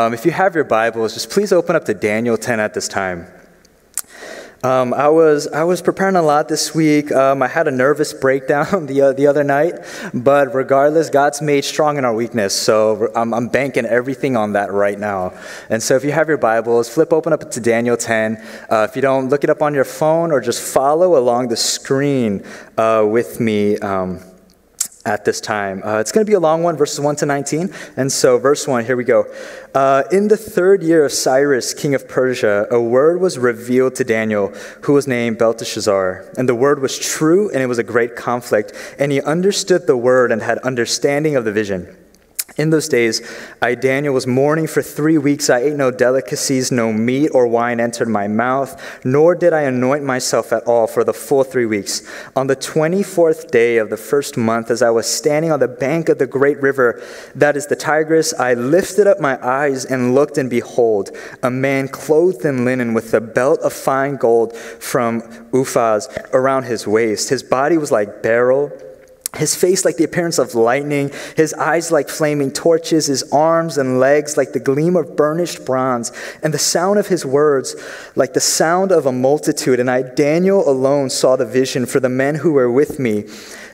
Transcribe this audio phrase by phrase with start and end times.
[0.00, 2.88] Um, if you have your Bibles, just please open up to Daniel 10 at this
[2.88, 3.26] time.
[4.64, 7.12] Um, I was I was preparing a lot this week.
[7.12, 9.74] Um, I had a nervous breakdown the uh, the other night,
[10.14, 12.54] but regardless, God's made strong in our weakness.
[12.54, 15.38] So I'm, I'm banking everything on that right now.
[15.68, 18.42] And so if you have your Bibles, flip open up to Daniel 10.
[18.70, 21.58] Uh, if you don't, look it up on your phone or just follow along the
[21.58, 22.42] screen
[22.78, 23.76] uh, with me.
[23.76, 24.20] Um,
[25.06, 25.82] at this time.
[25.82, 27.72] Uh, it's going to be a long one, verses 1 to 19.
[27.96, 29.24] And so, verse 1, here we go.
[29.74, 34.04] Uh, in the third year of Cyrus, king of Persia, a word was revealed to
[34.04, 34.48] Daniel,
[34.82, 36.32] who was named Belteshazzar.
[36.36, 38.72] And the word was true, and it was a great conflict.
[38.98, 41.96] And he understood the word and had understanding of the vision.
[42.60, 43.22] In those days,
[43.62, 45.48] I, Daniel, was mourning for three weeks.
[45.48, 50.04] I ate no delicacies, no meat or wine entered my mouth, nor did I anoint
[50.04, 52.02] myself at all for the full three weeks.
[52.36, 56.10] On the 24th day of the first month, as I was standing on the bank
[56.10, 57.02] of the great river,
[57.34, 61.88] that is the Tigris, I lifted up my eyes and looked, and behold, a man
[61.88, 67.30] clothed in linen with a belt of fine gold from Uphaz around his waist.
[67.30, 68.70] His body was like beryl
[69.36, 74.00] his face like the appearance of lightning, his eyes like flaming torches, his arms and
[74.00, 76.10] legs like the gleam of burnished bronze,
[76.42, 77.76] and the sound of his words
[78.16, 79.78] like the sound of a multitude.
[79.78, 83.26] And I, Daniel, alone saw the vision, for the men who were with me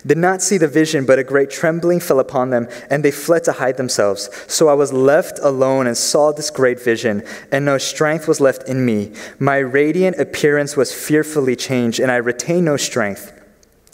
[0.07, 3.43] did not see the vision, but a great trembling fell upon them, and they fled
[3.45, 4.31] to hide themselves.
[4.47, 8.69] So I was left alone and saw this great vision, and no strength was left
[8.69, 9.13] in me.
[9.41, 13.33] My radiant appearance was fearfully changed, and I retained no strength.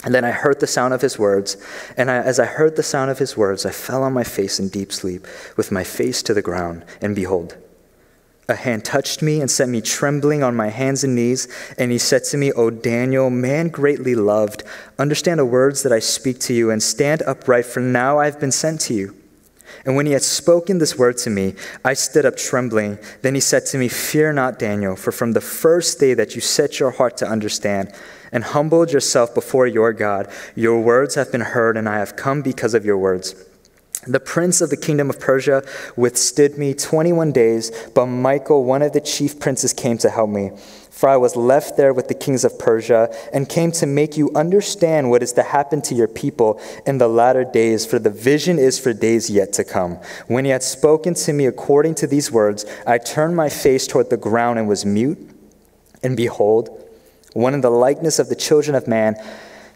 [0.05, 1.57] And then I heard the sound of his words,
[1.97, 4.59] and I, as I heard the sound of his words, I fell on my face
[4.59, 6.85] in deep sleep, with my face to the ground.
[7.01, 7.57] And behold,
[8.49, 11.47] a hand touched me and set me trembling on my hands and knees.
[11.79, 14.65] And he said to me, O Daniel, man greatly loved,
[14.99, 18.41] understand the words that I speak to you, and stand upright, for now I have
[18.41, 19.17] been sent to you.
[19.85, 22.99] And when he had spoken this word to me, I stood up trembling.
[23.23, 26.41] Then he said to me, Fear not, Daniel, for from the first day that you
[26.41, 27.93] set your heart to understand,
[28.33, 30.29] and humbled yourself before your God.
[30.55, 33.35] Your words have been heard, and I have come because of your words.
[34.05, 35.63] The prince of the kingdom of Persia
[35.95, 40.51] withstood me 21 days, but Michael, one of the chief princes, came to help me.
[40.91, 44.33] For I was left there with the kings of Persia, and came to make you
[44.35, 48.59] understand what is to happen to your people in the latter days, for the vision
[48.59, 49.99] is for days yet to come.
[50.27, 54.11] When he had spoken to me according to these words, I turned my face toward
[54.11, 55.31] the ground and was mute.
[56.03, 56.82] And behold,
[57.35, 59.17] one in the likeness of the children of man,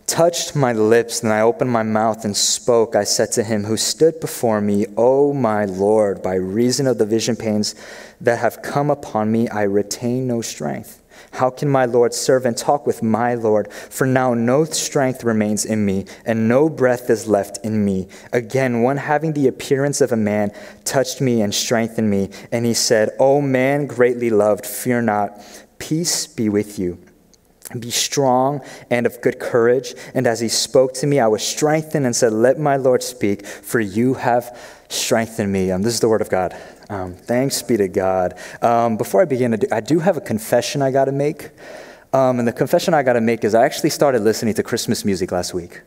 [0.06, 2.94] touched my lips, and I opened my mouth and spoke.
[2.94, 7.06] I said to him who stood before me, O my Lord, by reason of the
[7.06, 7.74] vision pains
[8.20, 11.02] that have come upon me, I retain no strength.
[11.32, 13.72] How can my Lord serve and talk with my Lord?
[13.72, 18.08] For now no strength remains in me, and no breath is left in me.
[18.32, 20.52] Again, one having the appearance of a man
[20.84, 25.40] touched me and strengthened me, and he said, O man greatly loved, fear not,
[25.78, 26.98] peace be with you.
[27.78, 29.94] Be strong and of good courage.
[30.14, 33.44] And as he spoke to me, I was strengthened and said, Let my Lord speak,
[33.44, 34.56] for you have
[34.88, 35.72] strengthened me.
[35.72, 36.56] Um, this is the word of God.
[36.88, 38.38] Um, thanks be to God.
[38.62, 41.50] Um, before I begin, I do, have a confession I got to make.
[42.12, 45.04] Um, and the confession I got to make is I actually started listening to Christmas
[45.04, 45.82] music last week.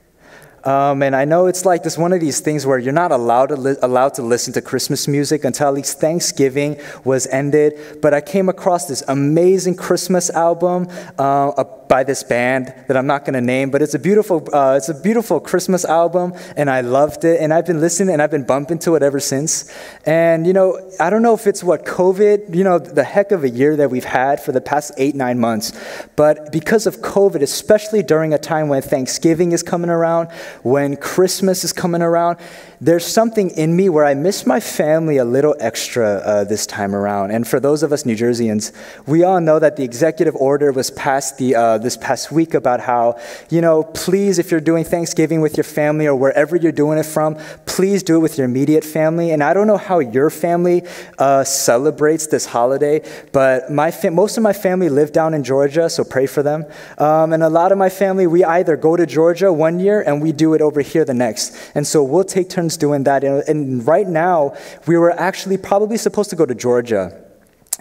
[0.63, 3.47] Um, and I know it's like this one of these things where you're not allowed
[3.47, 7.99] to li- allowed to listen to Christmas music until at least Thanksgiving was ended.
[8.01, 10.87] But I came across this amazing Christmas album
[11.17, 14.75] uh, by this band that I'm not going to name, but it's a beautiful uh,
[14.77, 17.41] it's a beautiful Christmas album, and I loved it.
[17.41, 19.73] And I've been listening and I've been bumping to it ever since.
[20.05, 23.43] And you know, I don't know if it's what COVID, you know, the heck of
[23.43, 25.73] a year that we've had for the past eight nine months,
[26.15, 30.29] but because of COVID, especially during a time when Thanksgiving is coming around
[30.61, 32.37] when Christmas is coming around,
[32.81, 36.95] there's something in me where I miss my family a little extra uh, this time
[36.95, 37.31] around.
[37.31, 38.71] And for those of us New Jerseyans,
[39.07, 42.79] we all know that the executive order was passed the, uh, this past week about
[42.79, 43.19] how,
[43.49, 47.05] you know, please, if you're doing Thanksgiving with your family or wherever you're doing it
[47.05, 47.35] from,
[47.65, 49.31] please do it with your immediate family.
[49.31, 50.83] And I don't know how your family
[51.17, 53.01] uh, celebrates this holiday,
[53.31, 56.65] but my fa- most of my family live down in Georgia, so pray for them.
[56.97, 60.21] Um, and a lot of my family, we either go to Georgia one year and
[60.21, 61.55] we do it over here the next.
[61.75, 63.23] And so we'll take turns doing that.
[63.23, 64.55] And, and right now,
[64.87, 67.28] we were actually probably supposed to go to Georgia.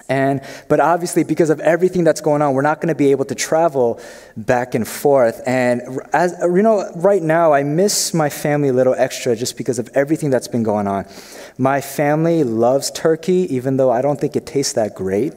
[0.09, 3.27] And, but obviously, because of everything that's going on, we're not going to be able
[3.27, 4.01] to travel
[4.37, 5.43] back and forth.
[5.47, 9.79] And as you know, right now, I miss my family a little extra just because
[9.79, 11.07] of everything that's been going on.
[11.59, 15.35] My family loves turkey, even though I don't think it tastes that great.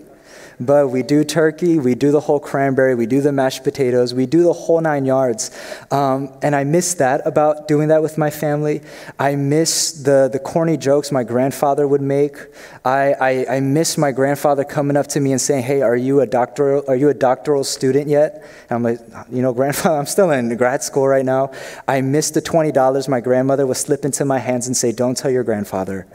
[0.65, 4.25] But we do turkey, we do the whole cranberry, we do the mashed potatoes, we
[4.25, 5.51] do the whole nine yards.
[5.89, 8.81] Um, and I miss that about doing that with my family.
[9.17, 12.37] I miss the, the corny jokes my grandfather would make.
[12.85, 16.21] I, I, I miss my grandfather coming up to me and saying, Hey, are you
[16.21, 18.43] a doctoral, are you a doctoral student yet?
[18.69, 18.99] And I'm like,
[19.31, 21.51] You know, grandfather, I'm still in grad school right now.
[21.87, 25.31] I miss the $20 my grandmother would slip into my hands and say, Don't tell
[25.31, 26.05] your grandfather.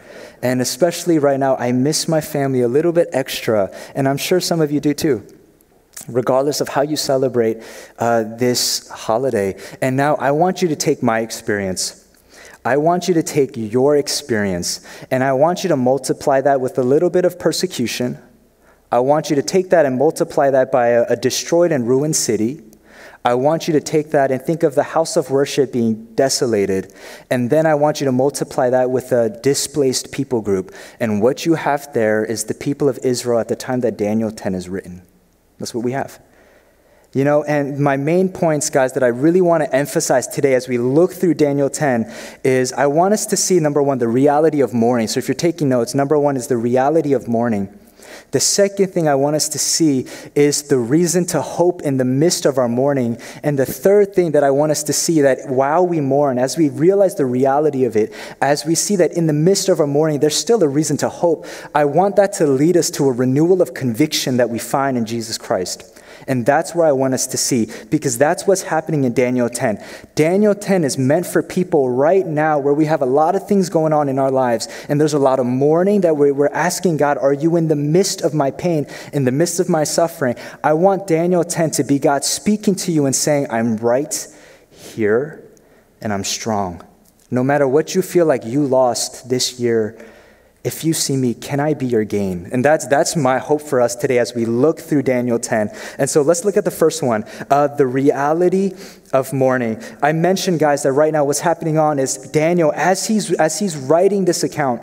[0.43, 3.75] And especially right now, I miss my family a little bit extra.
[3.95, 5.27] And I'm sure some of you do too
[6.09, 7.59] regardless of how you celebrate
[7.99, 9.57] uh, this holiday.
[9.83, 12.07] And now I want you to take my experience.
[12.65, 16.79] I want you to take your experience and I want you to multiply that with
[16.79, 18.19] a little bit of persecution.
[18.91, 22.17] I want you to take that and multiply that by a, a destroyed and ruined
[22.17, 22.63] city.
[23.27, 26.93] I want you to take that and think of the house of worship being desolated.
[27.29, 30.73] And then I want you to multiply that with a displaced people group.
[31.01, 34.31] And what you have there is the people of Israel at the time that Daniel
[34.31, 35.03] 10 is written.
[35.59, 36.23] That's what we have.
[37.15, 40.69] You know, and my main points, guys, that I really want to emphasize today as
[40.69, 42.13] we look through Daniel 10
[42.45, 45.09] is I want us to see, number one, the reality of mourning.
[45.09, 47.77] So if you're taking notes, number one is the reality of mourning.
[48.33, 52.05] The second thing I want us to see is the reason to hope in the
[52.05, 53.19] midst of our mourning.
[53.43, 56.57] And the third thing that I want us to see that while we mourn, as
[56.57, 59.87] we realize the reality of it, as we see that in the midst of our
[59.87, 63.13] mourning, there's still a reason to hope, I want that to lead us to a
[63.13, 65.97] renewal of conviction that we find in Jesus Christ.
[66.29, 69.83] And that's where I want us to see, because that's what's happening in Daniel 10.
[70.17, 73.69] Daniel 10 is meant for people right now where we have a lot of things
[73.69, 77.17] going on in our lives, and there's a lot of mourning that we're asking God,
[77.19, 80.35] Are you in the midst of my pain, in the midst of my suffering?
[80.65, 84.27] I want Daniel 10 to be God speaking to you and saying, I'm right
[84.71, 85.45] here
[86.01, 86.83] and I'm strong.
[87.31, 89.97] No matter what you feel like you lost this year,
[90.67, 92.49] if you see me, can I be your gain?
[92.51, 95.71] And that's, that's my hope for us today as we look through Daniel 10.
[95.97, 98.73] And so let's look at the first one uh, the reality
[99.13, 99.81] of mourning.
[100.03, 103.77] I mentioned, guys, that right now what's happening on is Daniel, as he's, as he's
[103.77, 104.83] writing this account,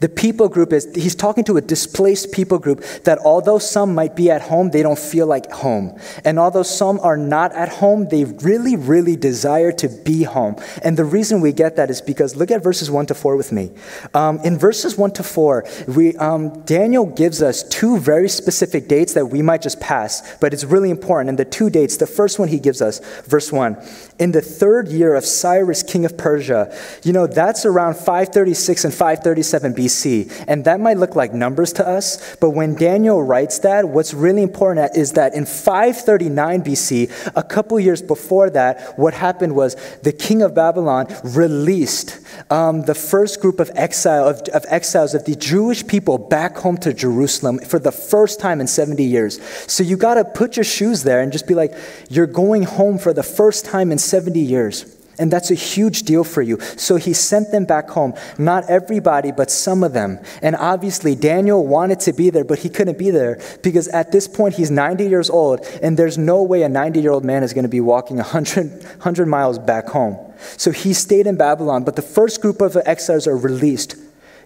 [0.00, 4.16] the people group is, he's talking to a displaced people group that although some might
[4.16, 5.98] be at home, they don't feel like home.
[6.24, 10.56] And although some are not at home, they really, really desire to be home.
[10.82, 13.52] And the reason we get that is because look at verses 1 to 4 with
[13.52, 13.72] me.
[14.12, 19.14] Um, in verses 1 to 4, we, um, Daniel gives us two very specific dates
[19.14, 21.30] that we might just pass, but it's really important.
[21.30, 23.76] And the two dates, the first one he gives us, verse 1,
[24.18, 28.94] in the third year of Cyrus, king of Persia, you know, that's around 536 and
[28.94, 30.44] 537 BC.
[30.48, 34.42] And that might look like numbers to us, but when Daniel writes that, what's really
[34.42, 40.12] important is that in 539 BC, a couple years before that, what happened was the
[40.12, 42.18] king of Babylon released
[42.50, 46.76] um, the first group of, exile, of, of exiles of the Jewish people back home
[46.78, 49.40] to Jerusalem for the first time in 70 years.
[49.70, 51.74] So you got to put your shoes there and just be like,
[52.08, 54.93] you're going home for the first time in 70 years.
[55.18, 56.60] And that's a huge deal for you.
[56.60, 58.14] So he sent them back home.
[58.38, 60.18] Not everybody, but some of them.
[60.42, 64.28] And obviously, Daniel wanted to be there, but he couldn't be there because at this
[64.28, 67.52] point he's 90 years old, and there's no way a 90 year old man is
[67.52, 70.18] going to be walking 100, 100 miles back home.
[70.56, 73.96] So he stayed in Babylon, but the first group of exiles are released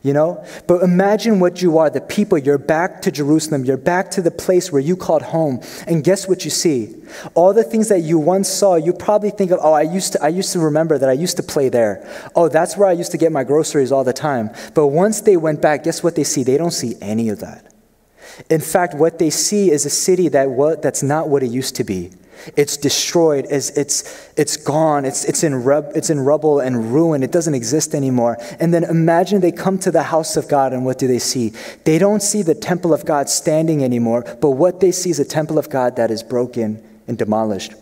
[0.03, 0.45] you know?
[0.67, 4.31] But imagine what you are the people, you're back to Jerusalem, you're back to the
[4.31, 5.61] place where you called home.
[5.87, 6.95] And guess what you see?
[7.35, 10.23] All the things that you once saw, you probably think of, oh, I used to,
[10.23, 12.07] I used to remember that I used to play there.
[12.35, 14.51] Oh, that's where I used to get my groceries all the time.
[14.75, 16.43] But once they went back, guess what they see?
[16.43, 17.73] They don't see any of that.
[18.51, 21.75] In fact, what they see is a city that what, that's not what it used
[21.77, 22.13] to be.
[22.57, 23.47] It's destroyed.
[23.51, 25.05] It's, it's, it's gone.
[25.05, 27.23] It's, it's, in rub, it's in rubble and ruin.
[27.23, 28.39] It doesn't exist anymore.
[28.61, 31.53] And then imagine they come to the house of God, and what do they see?
[31.85, 35.25] They don't see the temple of God standing anymore, but what they see is a
[35.25, 37.73] temple of God that is broken and demolished.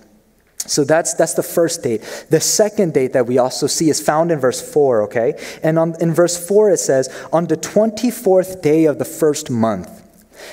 [0.69, 2.27] So that's, that's the first date.
[2.31, 5.35] The second date that we also see is found in verse 4, okay?
[5.63, 10.06] And on, in verse 4 it says, On the 24th day of the first month,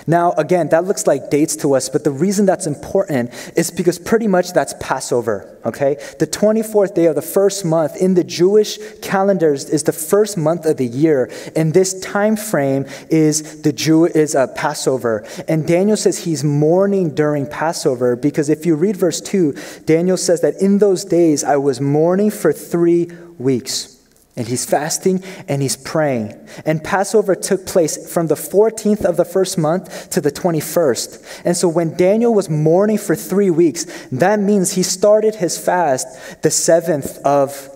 [0.08, 4.00] now, again, that looks like dates to us, but the reason that's important is because
[4.00, 5.96] pretty much that's Passover, okay?
[6.20, 10.66] The 24th day of the first month in the Jewish calendars is the first month
[10.66, 15.26] of the year, and this time frame is the Jew is a Passover.
[15.48, 19.54] And Daniel says he's mourning during Passover because if you read verse 2,
[19.86, 23.93] Daniel says that in those days I was mourning for 3 weeks.
[24.36, 26.34] And he's fasting and he's praying.
[26.66, 31.44] And Passover took place from the 14th of the first month to the 21st.
[31.46, 36.42] And so when Daniel was mourning for three weeks, that means he started his fast
[36.42, 37.73] the 7th of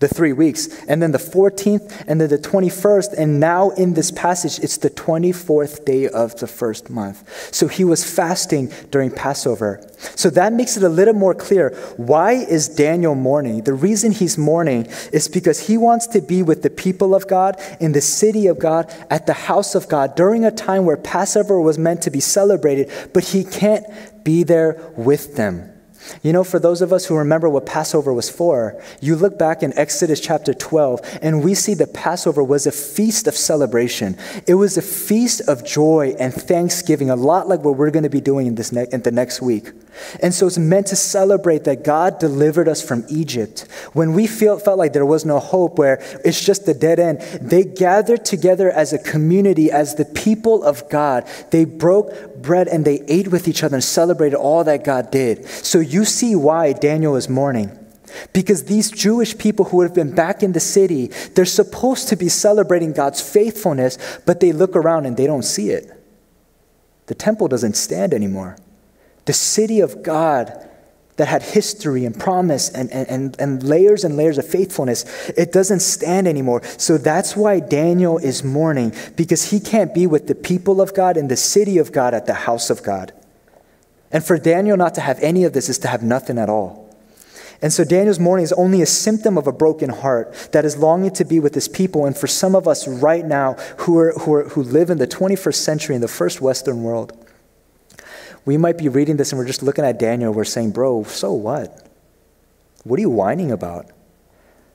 [0.00, 4.10] the three weeks, and then the 14th, and then the 21st, and now in this
[4.10, 7.54] passage, it's the 24th day of the first month.
[7.54, 9.80] So he was fasting during Passover.
[10.16, 11.70] So that makes it a little more clear.
[11.96, 13.62] Why is Daniel mourning?
[13.62, 17.60] The reason he's mourning is because he wants to be with the people of God
[17.80, 21.60] in the city of God, at the house of God, during a time where Passover
[21.60, 23.86] was meant to be celebrated, but he can't
[24.24, 25.70] be there with them.
[26.22, 29.62] You know, for those of us who remember what Passover was for, you look back
[29.62, 34.16] in Exodus chapter 12, and we see that Passover was a feast of celebration.
[34.46, 38.10] It was a feast of joy and thanksgiving, a lot like what we're going to
[38.10, 39.72] be doing in, this ne- in the next week.
[40.20, 43.66] And so it's meant to celebrate that God delivered us from Egypt.
[43.92, 47.20] When we feel, felt like there was no hope, where it's just a dead end,
[47.40, 51.28] they gathered together as a community, as the people of God.
[51.50, 55.46] They broke bread and they ate with each other and celebrated all that God did.
[55.46, 57.78] So see why Daniel is mourning.
[58.32, 62.30] Because these Jewish people who have been back in the city, they're supposed to be
[62.30, 65.90] celebrating God's faithfulness, but they look around and they don't see it.
[67.06, 68.56] The temple doesn't stand anymore.
[69.26, 70.68] The city of God
[71.16, 75.04] that had history and promise and, and, and layers and layers of faithfulness,
[75.36, 76.62] it doesn't stand anymore.
[76.76, 81.16] So that's why Daniel is mourning, because he can't be with the people of God
[81.16, 83.12] in the city of God at the house of God.
[84.14, 86.88] And for Daniel not to have any of this is to have nothing at all.
[87.60, 91.10] And so Daniel's mourning is only a symptom of a broken heart that is longing
[91.14, 92.06] to be with his people.
[92.06, 95.08] And for some of us right now who, are, who, are, who live in the
[95.08, 97.26] 21st century in the first Western world,
[98.44, 101.32] we might be reading this and we're just looking at Daniel, we're saying, Bro, so
[101.32, 101.88] what?
[102.84, 103.90] What are you whining about?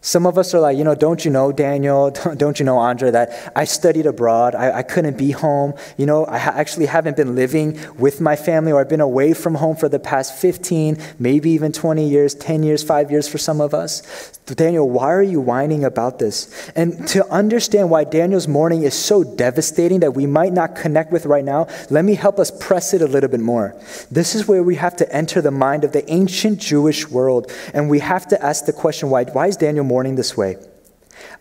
[0.01, 2.09] Some of us are like, you know, don't you know, Daniel?
[2.37, 4.55] Don't you know, Andre, that I studied abroad.
[4.55, 5.73] I, I couldn't be home.
[5.97, 9.33] You know, I ha- actually haven't been living with my family or I've been away
[9.33, 13.37] from home for the past 15, maybe even 20 years, 10 years, five years for
[13.37, 14.39] some of us.
[14.45, 16.71] Daniel, why are you whining about this?
[16.75, 21.25] And to understand why Daniel's mourning is so devastating that we might not connect with
[21.25, 23.75] right now, let me help us press it a little bit more.
[24.09, 27.51] This is where we have to enter the mind of the ancient Jewish world.
[27.73, 30.55] And we have to ask the question why, why is Daniel mourning this way.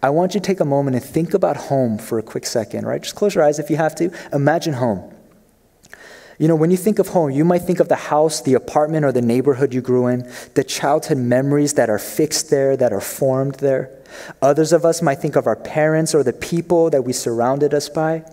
[0.02, 2.86] I want you to take a moment and think about home for a quick second,
[2.86, 3.02] right?
[3.02, 4.10] Just close your eyes if you have to.
[4.32, 5.14] Imagine home.
[6.38, 9.04] You know, when you think of home, you might think of the house, the apartment,
[9.04, 13.00] or the neighborhood you grew in, the childhood memories that are fixed there, that are
[13.00, 13.90] formed there.
[14.40, 17.88] Others of us might think of our parents or the people that we surrounded us
[17.88, 18.24] by.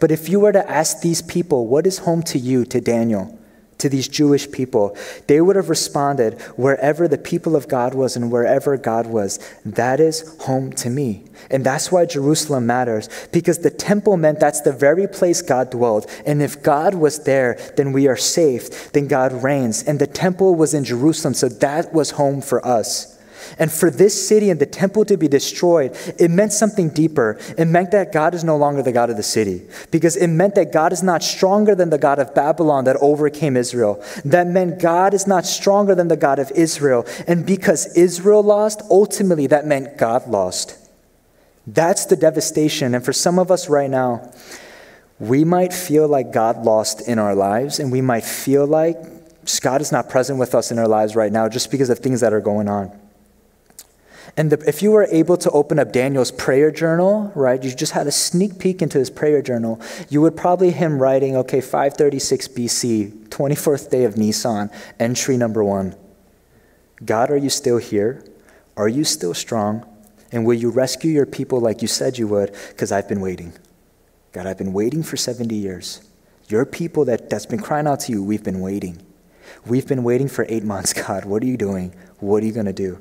[0.00, 3.38] But if you were to ask these people, what is home to you, to Daniel?
[3.80, 4.96] To these Jewish people,
[5.26, 10.00] they would have responded, wherever the people of God was and wherever God was, that
[10.00, 11.24] is home to me.
[11.50, 16.06] And that's why Jerusalem matters, because the temple meant that's the very place God dwelled.
[16.24, 19.82] And if God was there, then we are safe, then God reigns.
[19.82, 23.19] And the temple was in Jerusalem, so that was home for us.
[23.58, 27.38] And for this city and the temple to be destroyed, it meant something deeper.
[27.58, 30.54] It meant that God is no longer the God of the city, because it meant
[30.54, 34.02] that God is not stronger than the God of Babylon that overcame Israel.
[34.24, 37.06] That meant God is not stronger than the God of Israel.
[37.26, 40.76] And because Israel lost, ultimately that meant God lost.
[41.66, 42.94] That's the devastation.
[42.94, 44.32] And for some of us right now,
[45.18, 48.96] we might feel like God lost in our lives, and we might feel like
[49.60, 52.20] God is not present with us in our lives right now just because of things
[52.20, 52.90] that are going on.
[54.36, 57.92] And the, if you were able to open up Daniel's prayer journal, right, you just
[57.92, 62.48] had a sneak peek into his prayer journal, you would probably him writing, okay, 536
[62.48, 65.96] BC, 24th day of Nisan, entry number one.
[67.04, 68.24] God, are you still here?
[68.76, 69.86] Are you still strong?
[70.32, 72.54] And will you rescue your people like you said you would?
[72.68, 73.52] Because I've been waiting.
[74.32, 76.02] God, I've been waiting for 70 years.
[76.48, 79.04] Your people that, that's been crying out to you, we've been waiting.
[79.66, 81.24] We've been waiting for eight months, God.
[81.24, 81.94] What are you doing?
[82.18, 83.00] What are you going to do?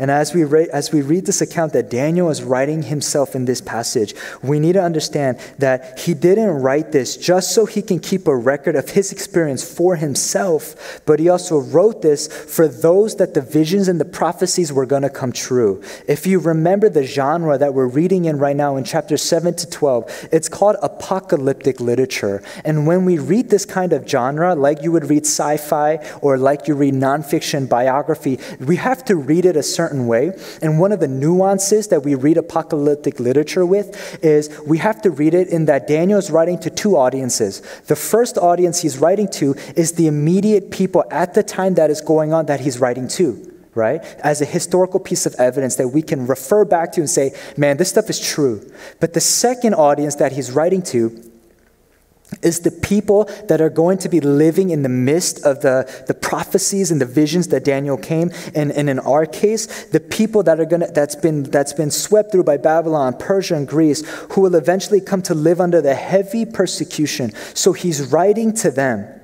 [0.00, 3.44] And as we, re- as we read this account that Daniel is writing himself in
[3.44, 8.00] this passage, we need to understand that he didn't write this just so he can
[8.00, 13.16] keep a record of his experience for himself, but he also wrote this for those
[13.16, 15.82] that the visions and the prophecies were going to come true.
[16.08, 19.68] If you remember the genre that we're reading in right now in chapter 7 to
[19.68, 22.42] 12, it's called apocalyptic literature.
[22.64, 26.38] And when we read this kind of genre, like you would read sci fi or
[26.38, 30.32] like you read nonfiction biography, we have to read it a certain certain way.
[30.62, 35.10] And one of the nuances that we read apocalyptic literature with is we have to
[35.10, 37.60] read it in that Daniel is writing to two audiences.
[37.86, 42.00] The first audience he's writing to is the immediate people at the time that is
[42.00, 44.02] going on that he's writing to right?
[44.24, 47.76] As a historical piece of evidence that we can refer back to and say, man,
[47.76, 48.68] this stuff is true.
[48.98, 51.29] But the second audience that he's writing to
[52.42, 56.14] is the people that are going to be living in the midst of the, the
[56.14, 58.30] prophecies and the visions that Daniel came.
[58.54, 62.32] And, and in our case, the people that are gonna that's been that's been swept
[62.32, 66.46] through by Babylon, Persia, and Greece, who will eventually come to live under the heavy
[66.46, 67.32] persecution.
[67.54, 69.19] So he's writing to them.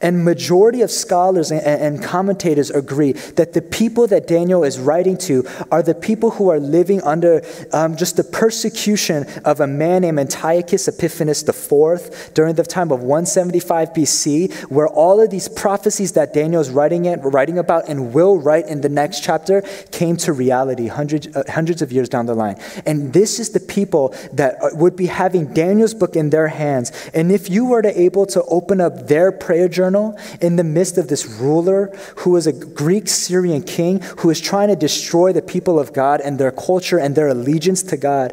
[0.00, 5.46] And majority of scholars and, commentators agree that the people that Daniel is writing to
[5.70, 10.18] are the people who are living under um, just the persecution of a man named
[10.18, 16.34] Antiochus Epiphanes IV during the time of 175 BC, where all of these prophecies that
[16.34, 19.62] Daniel is writing, it, writing about and will write in the next chapter
[19.92, 22.56] came to reality hundreds, uh, hundreds of years down the line.
[22.86, 26.92] And this is the people that uh, would be having Daniel's book in their hands.
[27.14, 30.96] And if you were to able to open up their prayer journal in the midst
[30.96, 35.42] of this ruler who is a Greek Syrian king who is trying to destroy the
[35.42, 38.32] people of God and their culture and their allegiance to God.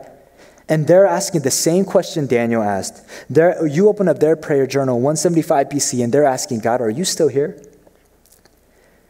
[0.69, 3.05] And they're asking the same question Daniel asked.
[3.29, 7.03] They're, you open up their prayer journal, 175 BC, and they're asking, God, are you
[7.03, 7.61] still here?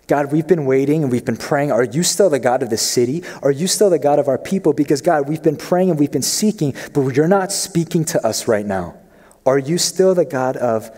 [0.08, 1.72] God, we've been waiting and we've been praying.
[1.72, 3.24] Are you still the God of the city?
[3.44, 4.74] Are you still the God of our people?
[4.74, 8.48] Because, God, we've been praying and we've been seeking, but you're not speaking to us
[8.48, 8.98] right now.
[9.46, 10.92] Are you still the God of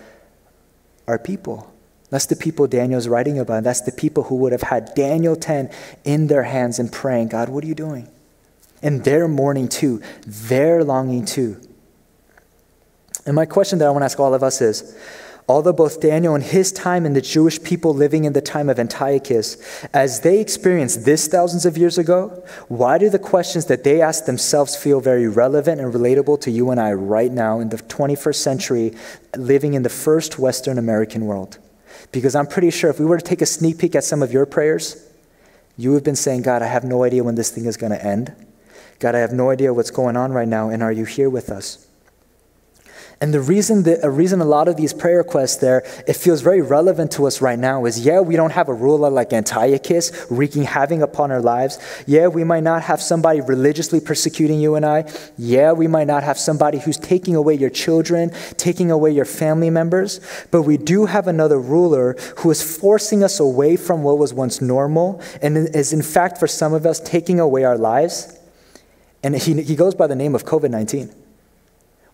[1.08, 1.74] our people.
[2.10, 3.64] That's the people Daniel's writing about.
[3.64, 5.72] That's the people who would have had Daniel 10
[6.04, 8.08] in their hands and praying, God, what are you doing?
[8.84, 10.02] And they're mourning too.
[10.26, 11.60] They're longing too.
[13.26, 14.98] And my question that I want to ask all of us is
[15.48, 18.80] Although both Daniel and his time and the Jewish people living in the time of
[18.80, 19.58] Antiochus,
[19.94, 24.26] as they experienced this thousands of years ago, why do the questions that they ask
[24.26, 28.36] themselves feel very relevant and relatable to you and I right now in the 21st
[28.36, 28.94] century,
[29.36, 31.58] living in the first Western American world?
[32.14, 34.32] Because I'm pretty sure if we were to take a sneak peek at some of
[34.32, 35.10] your prayers,
[35.78, 38.06] you have been saying, God, I have no idea when this thing is going to
[38.06, 38.34] end.
[39.00, 41.50] God, I have no idea what's going on right now, and are you here with
[41.50, 41.88] us?
[43.22, 46.42] And the reason that a reason a lot of these prayer requests there, it feels
[46.42, 50.26] very relevant to us right now is yeah, we don't have a ruler like Antiochus
[50.30, 51.80] wreaking havoc upon our lives.
[52.06, 55.12] Yeah, we might not have somebody religiously persecuting you and I.
[55.38, 59.70] Yeah, we might not have somebody who's taking away your children, taking away your family
[59.70, 60.20] members.
[60.52, 64.62] But we do have another ruler who is forcing us away from what was once
[64.62, 68.38] normal and is in fact for some of us taking away our lives.
[69.24, 71.23] And he, he goes by the name of COVID 19.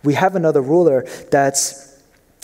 [0.04, 1.90] We have another ruler that's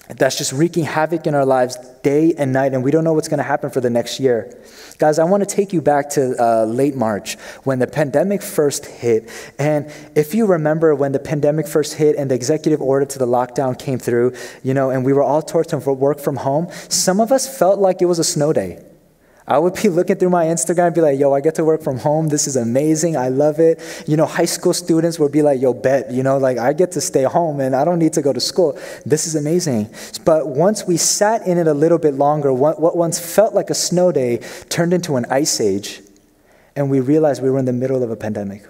[0.07, 3.27] that's just wreaking havoc in our lives day and night, and we don't know what's
[3.27, 4.55] going to happen for the next year.
[5.00, 8.85] Guys, I want to take you back to uh, late March when the pandemic first
[8.85, 9.29] hit.
[9.57, 13.25] And if you remember when the pandemic first hit and the executive order to the
[13.25, 17.20] lockdown came through, you know, and we were all told to work from home, some
[17.20, 18.84] of us felt like it was a snow day.
[19.48, 21.84] I would be looking through my Instagram and be like, yo, I get to work
[21.84, 22.29] from home.
[22.29, 23.16] This is amazing.
[23.16, 23.79] I love it.
[24.08, 26.92] You know, high school students would be like, yo, bet, you know, like I get
[26.94, 28.77] to stay home and I don't need to go to school.
[29.05, 29.94] This is amazing.
[30.25, 33.70] But once we sat in it a little bit longer, what, what once felt like
[33.70, 34.38] a snow day
[34.70, 36.01] turned into an ice age.
[36.75, 38.64] And we realized we were in the middle of a pandemic.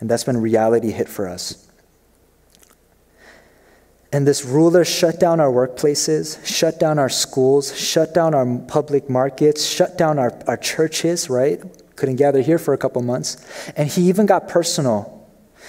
[0.00, 1.69] And that's when reality hit for us.
[4.12, 9.08] And this ruler shut down our workplaces, shut down our schools, shut down our public
[9.08, 11.60] markets, shut down our, our churches, right?
[11.94, 13.36] Couldn't gather here for a couple months.
[13.76, 15.16] And he even got personal.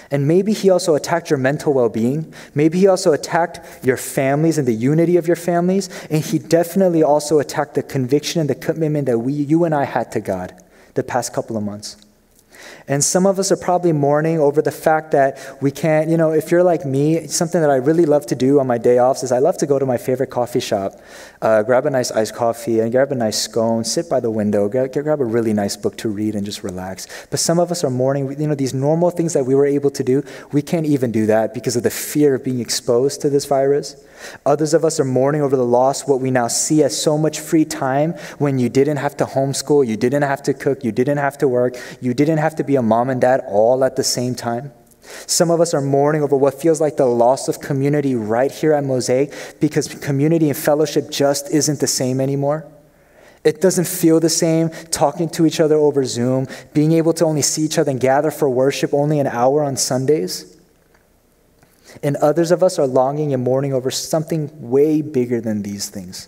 [0.10, 2.34] And maybe he also attacked your mental well being.
[2.56, 5.90] Maybe he also attacked your families and the unity of your families.
[6.10, 9.86] And he definitely also attacked the conviction and the commitment that we, you and I
[9.86, 10.54] had to God
[10.96, 11.98] the past couple of months.
[12.88, 16.32] And some of us are probably mourning over the fact that we can't, you know,
[16.32, 19.24] if you're like me, something that I really love to do on my day offs
[19.24, 21.00] is I love to go to my favorite coffee shop,
[21.42, 24.68] uh, grab a nice iced coffee and grab a nice scone, sit by the window,
[24.68, 27.08] grab, grab a really nice book to read and just relax.
[27.30, 29.92] But some of us are mourning, you know, these normal things that we were able
[29.92, 33.30] to do, we can't even do that because of the fear of being exposed to
[33.30, 33.96] this virus.
[34.46, 37.40] Others of us are mourning over the loss, what we now see as so much
[37.40, 41.18] free time when you didn't have to homeschool, you didn't have to cook, you didn't
[41.18, 44.04] have to work, you didn't have to be a mom and dad all at the
[44.04, 44.72] same time.
[45.02, 48.74] Some of us are mourning over what feels like the loss of community right here
[48.74, 52.66] at Mosaic because community and fellowship just isn't the same anymore.
[53.44, 57.42] It doesn't feel the same talking to each other over Zoom, being able to only
[57.42, 60.58] see each other and gather for worship only an hour on Sundays.
[62.04, 66.28] And others of us are longing and mourning over something way bigger than these things.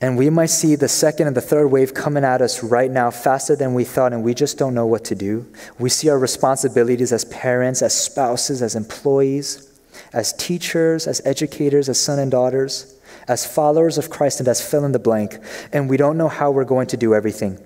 [0.00, 3.10] And we might see the second and the third wave coming at us right now
[3.10, 5.50] faster than we thought, and we just don't know what to do.
[5.78, 9.68] We see our responsibilities as parents, as spouses, as employees,
[10.12, 14.84] as teachers, as educators, as sons and daughters, as followers of Christ, and as fill
[14.84, 15.38] in the blank.
[15.72, 17.58] And we don't know how we're going to do everything.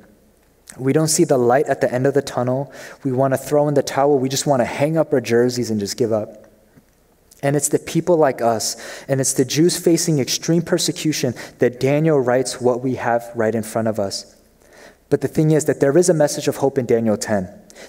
[0.78, 2.72] We don't see the light at the end of the tunnel.
[3.04, 4.18] We want to throw in the towel.
[4.18, 6.51] We just want to hang up our jerseys and just give up.
[7.42, 12.20] And it's the people like us, and it's the Jews facing extreme persecution that Daniel
[12.20, 14.36] writes what we have right in front of us.
[15.10, 17.46] But the thing is that there is a message of hope in Daniel 10.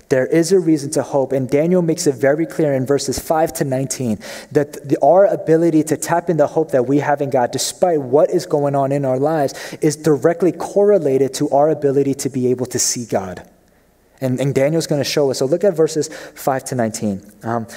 [0.10, 3.54] There is a reason to hope, and Daniel makes it very clear in verses 5
[3.54, 4.20] to 19
[4.52, 8.02] that the, our ability to tap into the hope that we have in God, despite
[8.02, 12.48] what is going on in our lives, is directly correlated to our ability to be
[12.48, 13.48] able to see God.
[14.20, 15.40] And, and Daniel's going to show us.
[15.40, 17.32] So look at verses 5 to 19.
[17.44, 17.68] Um,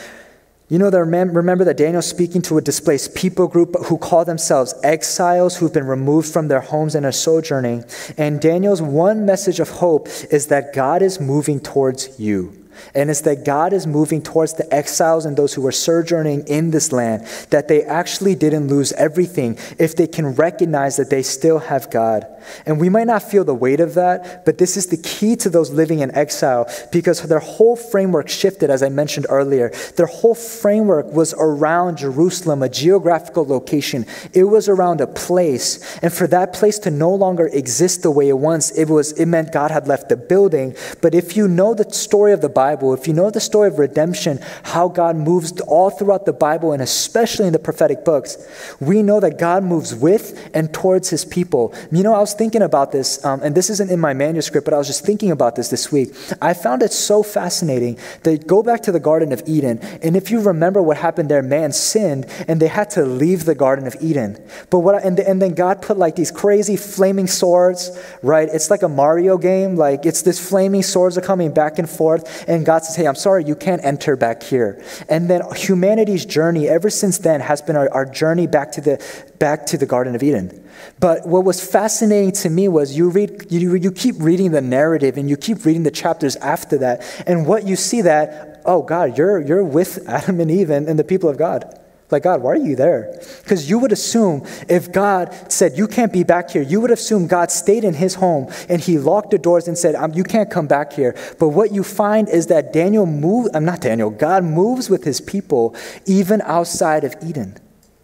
[0.68, 5.56] you know, remember that Daniel's speaking to a displaced people group who call themselves exiles
[5.56, 7.84] who've been removed from their homes and are sojourning.
[8.18, 12.52] And Daniel's one message of hope is that God is moving towards you.
[12.94, 16.72] And it's that God is moving towards the exiles and those who are sojourning in
[16.72, 21.58] this land, that they actually didn't lose everything if they can recognize that they still
[21.58, 22.26] have God.
[22.64, 25.50] And we might not feel the weight of that, but this is the key to
[25.50, 29.70] those living in exile because their whole framework shifted, as I mentioned earlier.
[29.96, 34.06] Their whole framework was around Jerusalem, a geographical location.
[34.32, 35.98] It was around a place.
[36.02, 39.26] And for that place to no longer exist the way it once, it, was, it
[39.26, 40.74] meant God had left the building.
[41.00, 43.78] But if you know the story of the Bible, if you know the story of
[43.78, 48.36] redemption, how God moves all throughout the Bible and especially in the prophetic books,
[48.80, 51.74] we know that God moves with and towards his people.
[51.90, 54.74] You know, I was thinking about this, um, and this isn't in my manuscript, but
[54.74, 56.14] I was just thinking about this this week.
[56.40, 60.30] I found it so fascinating that go back to the Garden of Eden, and if
[60.30, 63.96] you remember what happened there, man sinned and they had to leave the Garden of
[64.00, 64.42] Eden.
[64.70, 67.90] But what, I, and, and then God put like these crazy flaming swords,
[68.22, 68.48] right?
[68.52, 72.44] It's like a Mario game, like it's this flaming swords are coming back and forth,
[72.48, 74.82] and God says, Hey, I'm sorry, you can't enter back here.
[75.08, 79.24] And then humanity's journey ever since then has been our, our journey back to, the,
[79.38, 80.65] back to the Garden of Eden.
[80.98, 85.16] But what was fascinating to me was you, read, you, you keep reading the narrative
[85.16, 87.02] and you keep reading the chapters after that.
[87.26, 90.98] And what you see that, oh, God, you're, you're with Adam and Eve and, and
[90.98, 91.80] the people of God.
[92.10, 93.18] Like, God, why are you there?
[93.42, 97.26] Because you would assume if God said, You can't be back here, you would assume
[97.26, 100.48] God stayed in his home and he locked the doors and said, um, You can't
[100.48, 101.16] come back here.
[101.40, 105.20] But what you find is that Daniel moves, I'm not Daniel, God moves with his
[105.20, 105.74] people
[106.06, 107.58] even outside of Eden,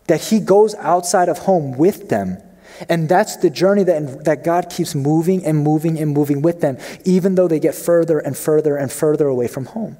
[0.09, 2.39] that he goes outside of home with them.
[2.89, 6.79] And that's the journey that, that God keeps moving and moving and moving with them,
[7.05, 9.97] even though they get further and further and further away from home.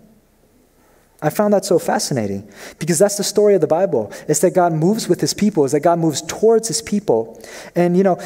[1.23, 4.13] I found that so fascinating because that's the story of the Bible.
[4.27, 7.41] It's that God moves with his people, it's that God moves towards his people.
[7.77, 8.19] And you know,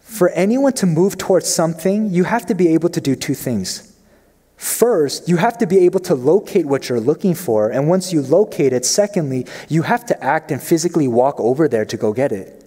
[0.00, 3.92] for anyone to move towards something, you have to be able to do two things.
[4.56, 7.70] First, you have to be able to locate what you're looking for.
[7.70, 11.84] And once you locate it, secondly, you have to act and physically walk over there
[11.84, 12.61] to go get it.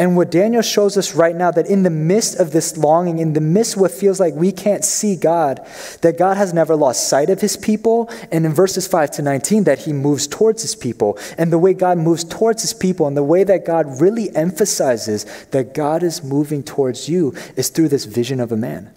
[0.00, 3.34] And what Daniel shows us right now, that in the midst of this longing, in
[3.34, 5.60] the midst of what feels like we can't see God,
[6.00, 8.08] that God has never lost sight of his people.
[8.32, 11.18] And in verses 5 to 19, that he moves towards his people.
[11.36, 15.26] And the way God moves towards his people, and the way that God really emphasizes
[15.50, 18.90] that God is moving towards you, is through this vision of a man.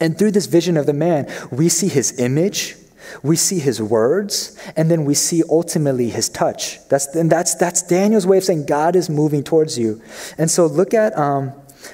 [0.00, 2.76] And through this vision of the man, we see his image,
[3.22, 6.86] we see his words, and then we see ultimately his touch.
[6.88, 10.02] That's, and that's, that's Daniel's way of saying God is moving towards you.
[10.38, 11.52] And so look at um,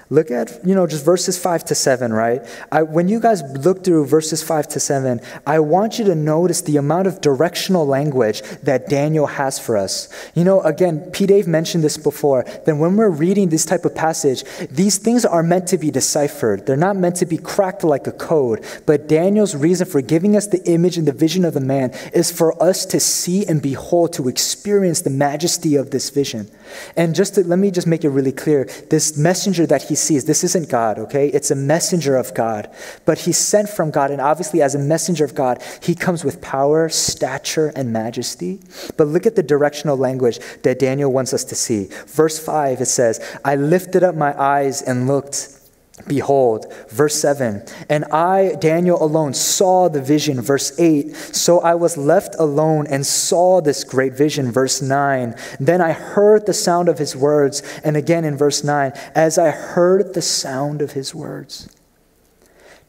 [0.09, 2.43] Look at, you know, just verses 5 to 7, right?
[2.73, 6.63] I, when you guys look through verses 5 to 7, I want you to notice
[6.63, 10.09] the amount of directional language that Daniel has for us.
[10.35, 11.27] You know, again, P.
[11.27, 15.43] Dave mentioned this before, that when we're reading this type of passage, these things are
[15.43, 16.67] meant to be deciphered.
[16.67, 18.65] They're not meant to be cracked like a code.
[18.87, 22.31] But Daniel's reason for giving us the image and the vision of the man is
[22.31, 26.51] for us to see and behold, to experience the majesty of this vision.
[26.97, 30.25] And just to, let me just make it really clear this messenger that he sees,
[30.25, 31.29] this isn't God, okay?
[31.29, 32.71] It's a messenger of God.
[33.05, 36.41] But he's sent from God, and obviously, as a messenger of God, he comes with
[36.41, 38.61] power, stature, and majesty.
[38.97, 41.89] But look at the directional language that Daniel wants us to see.
[42.07, 45.60] Verse 5, it says, I lifted up my eyes and looked
[46.07, 50.41] Behold, verse 7, and I, Daniel alone, saw the vision.
[50.41, 54.51] Verse 8, so I was left alone and saw this great vision.
[54.51, 57.63] Verse 9, then I heard the sound of his words.
[57.85, 61.69] And again in verse 9, as I heard the sound of his words.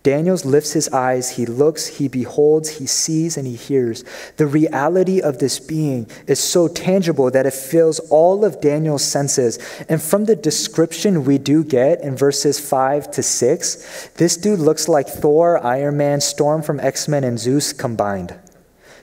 [0.03, 4.03] Daniel lifts his eyes, he looks, he beholds, he sees, and he hears.
[4.37, 9.59] The reality of this being is so tangible that it fills all of Daniel's senses.
[9.87, 14.87] And from the description we do get in verses 5 to 6, this dude looks
[14.87, 18.39] like Thor, Iron Man, Storm from X Men, and Zeus combined.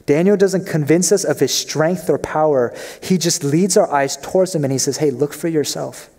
[0.05, 4.55] Daniel doesn't convince us of his strength or power, he just leads our eyes towards
[4.55, 6.11] him and he says, Hey, look for yourself.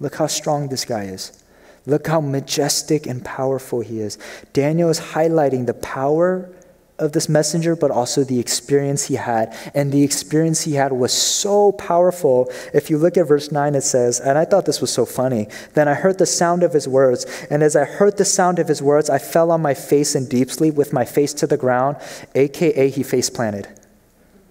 [0.00, 1.42] Look how strong this guy is.
[1.86, 4.18] Look how majestic and powerful he is.
[4.52, 6.50] Daniel is highlighting the power
[6.98, 9.54] of this messenger, but also the experience he had.
[9.74, 12.50] And the experience he had was so powerful.
[12.72, 15.48] If you look at verse 9, it says, and I thought this was so funny.
[15.74, 17.26] Then I heard the sound of his words.
[17.50, 20.26] And as I heard the sound of his words, I fell on my face in
[20.26, 21.96] deep sleep with my face to the ground,
[22.34, 23.68] aka he face planted.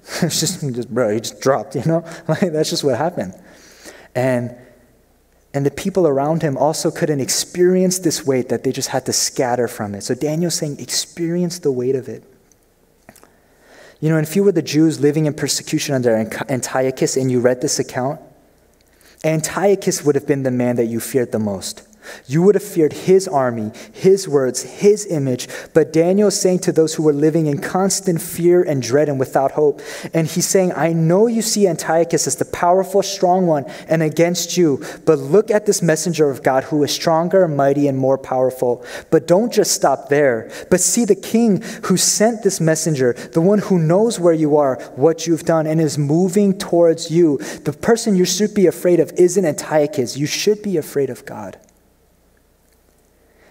[0.21, 2.05] it's just, just, bro, he just dropped, you know?
[2.27, 3.33] Like, that's just what happened.
[4.13, 4.55] And
[5.55, 9.13] and the people around him also couldn't experience this weight that they just had to
[9.13, 10.03] scatter from it.
[10.03, 12.25] So Daniel's saying, experience the weight of it.
[14.01, 16.13] You know, and if you were the Jews living in persecution under
[16.49, 18.19] Antiochus and you read this account,
[19.23, 21.87] Antiochus would have been the man that you feared the most.
[22.27, 25.47] You would have feared his army, his words, his image.
[25.73, 29.19] But Daniel is saying to those who were living in constant fear and dread and
[29.19, 29.81] without hope,
[30.13, 34.57] and he's saying, I know you see Antiochus as the powerful, strong one and against
[34.57, 38.85] you, but look at this messenger of God who is stronger, mighty, and more powerful.
[39.11, 43.59] But don't just stop there, but see the king who sent this messenger, the one
[43.59, 47.37] who knows where you are, what you've done, and is moving towards you.
[47.37, 50.17] The person you should be afraid of isn't Antiochus.
[50.17, 51.57] You should be afraid of God.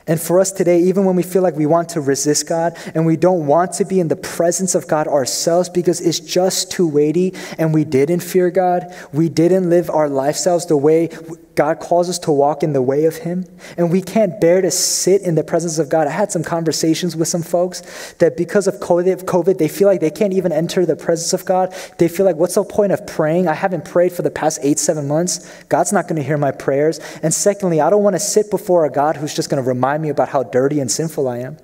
[0.06, 3.06] And for us today, even when we feel like we want to resist God and
[3.06, 6.86] we don't want to be in the presence of God ourselves because it's just too
[6.86, 11.08] weighty and we didn't fear God, we didn't live our lifestyles the way
[11.54, 13.44] God calls us to walk in the way of Him,
[13.76, 16.08] and we can't bear to sit in the presence of God.
[16.08, 20.10] I had some conversations with some folks that because of COVID, they feel like they
[20.10, 21.74] can't even enter the presence of God.
[21.98, 23.46] They feel like, what's the point of praying?
[23.46, 25.64] I haven't prayed for the past eight, seven months.
[25.64, 26.98] God's not going to hear my prayers.
[27.22, 30.02] And secondly, I don't want to sit before a God who's just going to remind
[30.02, 31.58] me about how dirty and sinful I am.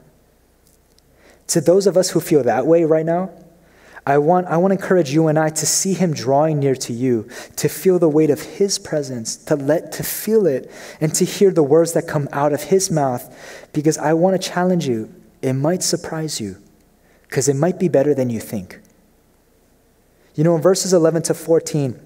[1.48, 3.30] To those of us who feel that way right now,
[4.06, 6.92] I want, I want to encourage you and I to see him drawing near to
[6.92, 11.24] you, to feel the weight of his presence, to let to feel it, and to
[11.24, 13.68] hear the words that come out of his mouth.
[13.72, 15.14] Because I want to challenge you.
[15.42, 16.56] It might surprise you,
[17.22, 18.80] because it might be better than you think.
[20.34, 22.00] You know, in verses 11 to 14,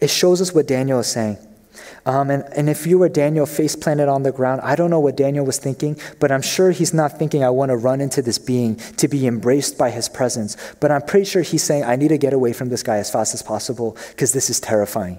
[0.00, 1.38] it shows us what Daniel is saying.
[2.06, 5.00] Um, and, and if you were Daniel face planted on the ground, I don't know
[5.00, 8.22] what Daniel was thinking, but I'm sure he's not thinking, I want to run into
[8.22, 10.56] this being to be embraced by his presence.
[10.80, 13.10] But I'm pretty sure he's saying, I need to get away from this guy as
[13.10, 15.18] fast as possible because this is terrifying.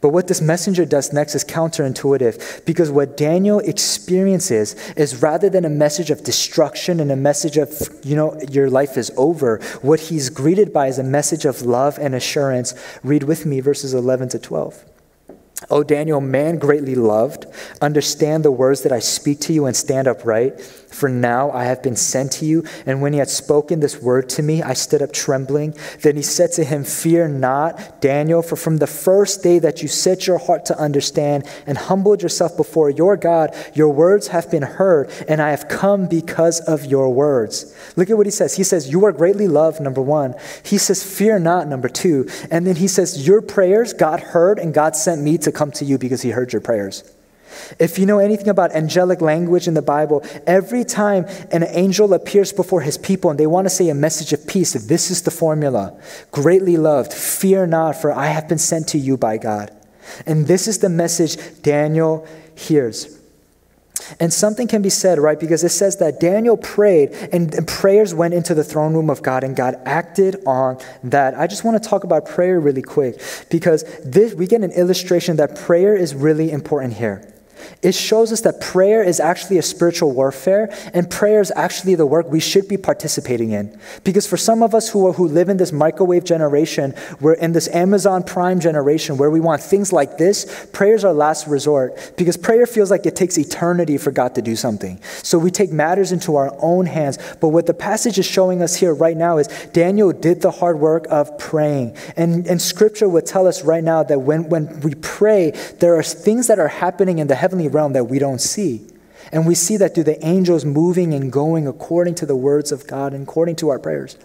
[0.00, 5.64] But what this messenger does next is counterintuitive because what Daniel experiences is rather than
[5.64, 7.72] a message of destruction and a message of,
[8.04, 11.98] you know, your life is over, what he's greeted by is a message of love
[11.98, 12.74] and assurance.
[13.02, 14.84] Read with me verses 11 to 12.
[15.70, 17.46] O Daniel, man greatly loved,
[17.80, 20.60] understand the words that I speak to you and stand upright.
[20.96, 22.64] For now I have been sent to you.
[22.86, 25.74] And when he had spoken this word to me, I stood up trembling.
[26.00, 29.88] Then he said to him, Fear not, Daniel, for from the first day that you
[29.88, 34.62] set your heart to understand and humbled yourself before your God, your words have been
[34.62, 37.74] heard, and I have come because of your words.
[37.96, 38.56] Look at what he says.
[38.56, 40.34] He says, You are greatly loved, number one.
[40.62, 42.26] He says, Fear not, number two.
[42.50, 45.84] And then he says, Your prayers God heard, and God sent me to come to
[45.84, 47.02] you because he heard your prayers.
[47.78, 52.52] If you know anything about angelic language in the Bible, every time an angel appears
[52.52, 55.30] before his people and they want to say a message of peace, this is the
[55.30, 55.98] formula
[56.30, 59.70] greatly loved, fear not, for I have been sent to you by God.
[60.26, 63.15] And this is the message Daniel hears.
[64.20, 65.38] And something can be said, right?
[65.38, 69.22] Because it says that Daniel prayed and, and, prayers went into the throne room of
[69.22, 71.38] God and God acted on that.
[71.38, 75.36] I just want to talk about prayer really quick because this, we get an illustration
[75.36, 77.35] that prayer is really important here.
[77.82, 82.06] It shows us that prayer is actually a spiritual warfare, and prayer is actually the
[82.06, 83.78] work we should be participating in.
[84.04, 87.52] Because for some of us who, are, who live in this microwave generation, we're in
[87.52, 92.14] this Amazon Prime generation where we want things like this, prayer is our last resort.
[92.16, 95.00] Because prayer feels like it takes eternity for God to do something.
[95.22, 97.18] So we take matters into our own hands.
[97.40, 100.78] But what the passage is showing us here right now is Daniel did the hard
[100.78, 101.96] work of praying.
[102.16, 106.02] And, and scripture would tell us right now that when, when we pray, there are
[106.02, 108.84] things that are happening in the heavenly heavenly realm that we don't see.
[109.30, 112.88] And we see that through the angels moving and going according to the words of
[112.88, 114.18] God and according to our prayers.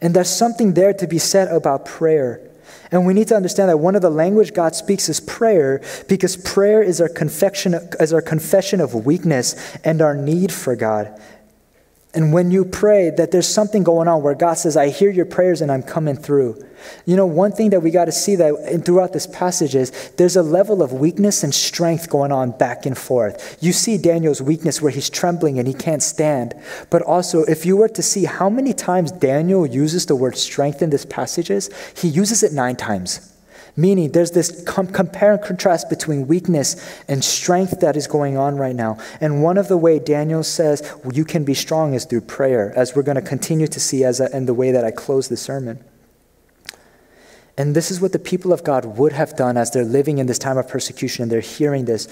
[0.00, 2.40] And there's something there to be said about prayer.
[2.92, 6.36] And we need to understand that one of the language God speaks is prayer because
[6.36, 11.20] prayer is our confession, is our confession of weakness and our need for God.
[12.18, 15.24] And when you pray, that there's something going on where God says, I hear your
[15.24, 16.60] prayers and I'm coming through.
[17.06, 20.34] You know, one thing that we got to see that throughout this passage is there's
[20.34, 23.56] a level of weakness and strength going on back and forth.
[23.60, 26.60] You see Daniel's weakness where he's trembling and he can't stand.
[26.90, 30.82] But also, if you were to see how many times Daniel uses the word strength
[30.82, 33.32] in this passages, he uses it nine times.
[33.78, 36.74] Meaning, there's this com- compare and contrast between weakness
[37.06, 38.98] and strength that is going on right now.
[39.20, 42.96] And one of the way Daniel says you can be strong is through prayer, as
[42.96, 45.36] we're going to continue to see as a, in the way that I close the
[45.36, 45.78] sermon.
[47.56, 50.26] And this is what the people of God would have done as they're living in
[50.26, 52.08] this time of persecution and they're hearing this.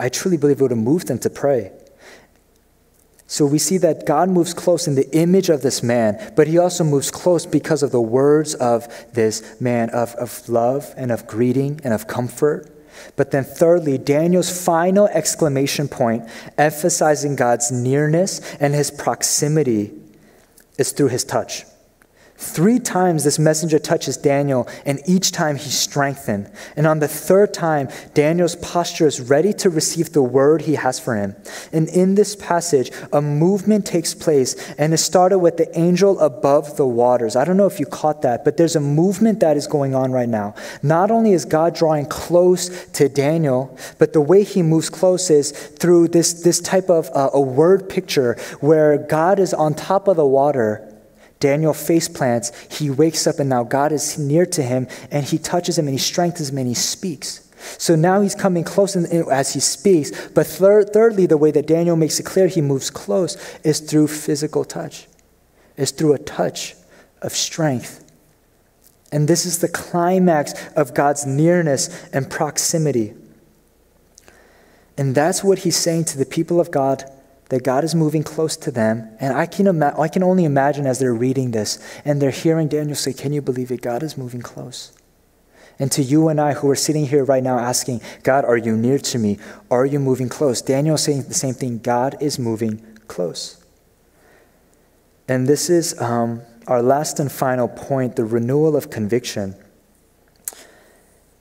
[0.00, 1.72] I truly believe it would have moved them to pray.
[3.32, 6.58] So we see that God moves close in the image of this man, but he
[6.58, 11.26] also moves close because of the words of this man of, of love and of
[11.26, 12.70] greeting and of comfort.
[13.16, 19.94] But then, thirdly, Daniel's final exclamation point, emphasizing God's nearness and his proximity,
[20.76, 21.64] is through his touch.
[22.42, 26.50] Three times this messenger touches Daniel, and each time he's strengthened.
[26.76, 30.98] And on the third time, Daniel's posture is ready to receive the word he has
[30.98, 31.36] for him.
[31.72, 36.76] And in this passage, a movement takes place, and it started with the angel above
[36.76, 37.36] the waters.
[37.36, 40.10] I don't know if you caught that, but there's a movement that is going on
[40.10, 40.56] right now.
[40.82, 45.52] Not only is God drawing close to Daniel, but the way he moves close is
[45.52, 50.16] through this, this type of uh, a word picture where God is on top of
[50.16, 50.91] the water
[51.42, 55.38] Daniel face plants, he wakes up and now God is near to him and he
[55.38, 57.50] touches him and he strengthens him and he speaks.
[57.78, 60.28] So now he's coming close as he speaks.
[60.28, 64.08] But third, thirdly, the way that Daniel makes it clear he moves close is through
[64.08, 65.08] physical touch,
[65.76, 66.76] is through a touch
[67.20, 67.98] of strength.
[69.10, 73.14] And this is the climax of God's nearness and proximity.
[74.96, 77.04] And that's what he's saying to the people of God
[77.52, 79.14] that God is moving close to them.
[79.20, 82.66] And I can, ima- I can only imagine as they're reading this and they're hearing
[82.66, 83.82] Daniel say, Can you believe it?
[83.82, 84.90] God is moving close.
[85.78, 88.74] And to you and I who are sitting here right now asking, God, are you
[88.74, 89.38] near to me?
[89.70, 90.62] Are you moving close?
[90.62, 93.62] Daniel saying the same thing God is moving close.
[95.28, 99.56] And this is um, our last and final point the renewal of conviction.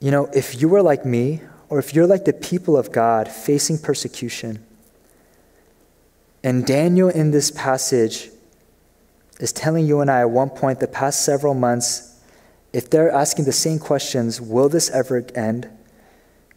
[0.01, 3.29] You know, if you were like me, or if you're like the people of God
[3.29, 4.65] facing persecution,
[6.43, 8.29] and Daniel, in this passage,
[9.39, 12.19] is telling you and I at one point, the past several months,
[12.73, 15.69] if they're asking the same questions, will this ever end?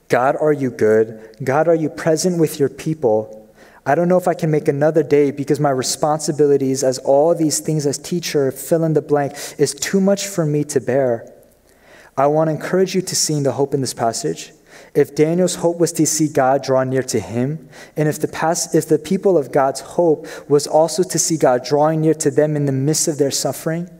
[0.09, 1.37] God, are you good?
[1.43, 3.51] God, are you present with your people?
[3.87, 7.61] I don't know if I can make another day because my responsibilities as all these
[7.61, 11.31] things as teacher, fill in the blank, is too much for me to bear.
[12.17, 14.53] I want to encourage you to see the hope in this passage.
[14.95, 18.77] If Daniel's hope was to see God draw near to him, and if the, past,
[18.77, 22.55] if the people of God's hope was also to see God drawing near to them
[22.55, 23.91] in the midst of their suffering,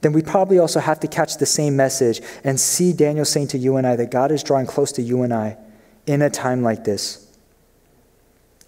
[0.00, 3.58] then we probably also have to catch the same message and see Daniel saying to
[3.58, 5.58] you and I that God is drawing close to you and I
[6.06, 7.30] in a time like this,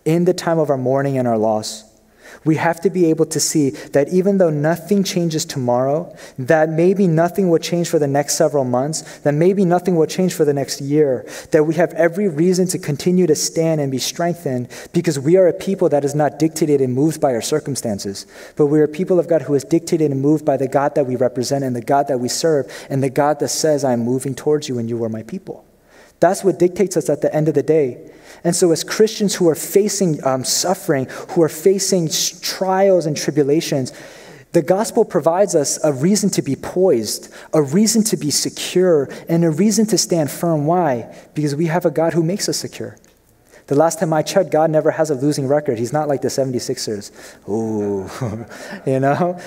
[0.04, 1.93] in the time of our mourning and our loss.
[2.44, 7.06] We have to be able to see that even though nothing changes tomorrow, that maybe
[7.06, 10.52] nothing will change for the next several months, that maybe nothing will change for the
[10.52, 15.18] next year, that we have every reason to continue to stand and be strengthened because
[15.18, 18.26] we are a people that is not dictated and moved by our circumstances,
[18.56, 21.06] but we are people of God who is dictated and moved by the God that
[21.06, 24.34] we represent and the God that we serve and the God that says, I'm moving
[24.34, 25.64] towards you and you are my people.
[26.20, 28.10] That's what dictates us at the end of the day.
[28.42, 33.92] And so, as Christians who are facing um, suffering, who are facing trials and tribulations,
[34.52, 39.44] the gospel provides us a reason to be poised, a reason to be secure, and
[39.44, 40.66] a reason to stand firm.
[40.66, 41.12] Why?
[41.34, 42.96] Because we have a God who makes us secure.
[43.66, 45.78] The last time I checked, God never has a losing record.
[45.78, 47.10] He's not like the 76ers.
[47.48, 48.08] Ooh,
[48.90, 49.40] you know?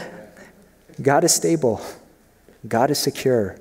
[1.01, 1.80] God is stable.
[2.67, 3.58] God is secure.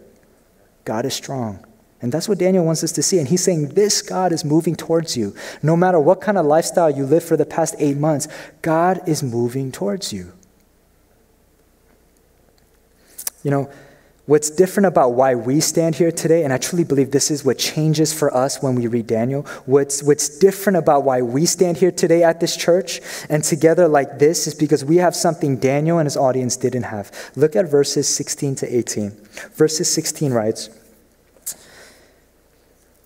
[0.85, 1.65] God is strong.
[2.03, 3.19] And that's what Daniel wants us to see.
[3.19, 5.35] And he's saying, This God is moving towards you.
[5.63, 8.29] No matter what kind of lifestyle you live for the past eight months,
[8.63, 10.33] God is moving towards you.
[13.43, 13.71] You know,
[14.27, 17.59] what's different about why we stand here today, and I truly believe this is what
[17.59, 21.93] changes for us when we read Daniel, what's, what's different about why we stand here
[21.93, 26.07] today at this church and together like this is because we have something Daniel and
[26.07, 27.11] his audience didn't have.
[27.37, 29.11] Look at verses 16 to 18.
[29.55, 30.71] Verses 16 writes,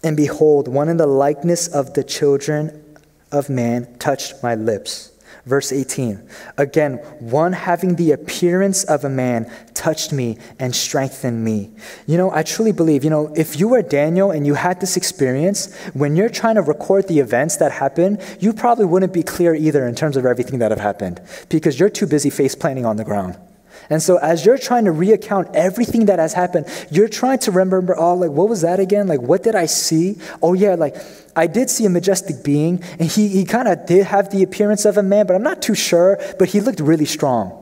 [0.02, 2.84] and behold, one in the likeness of the children
[3.32, 5.12] of man touched my lips.
[5.46, 6.28] Verse 18.
[6.58, 11.70] Again, one having the appearance of a man touched me and strengthened me.
[12.06, 14.96] You know, I truly believe, you know, if you were Daniel and you had this
[14.96, 19.54] experience, when you're trying to record the events that happened, you probably wouldn't be clear
[19.54, 22.96] either in terms of everything that have happened because you're too busy face planting on
[22.96, 23.36] the ground.
[23.90, 27.96] And so as you're trying to reaccount everything that has happened, you're trying to remember,
[27.98, 29.08] oh, like, what was that again?
[29.08, 30.16] Like, what did I see?
[30.40, 30.96] Oh, yeah, like,
[31.34, 34.84] I did see a majestic being, and he, he kind of did have the appearance
[34.84, 37.56] of a man, but I'm not too sure, but he looked really strong.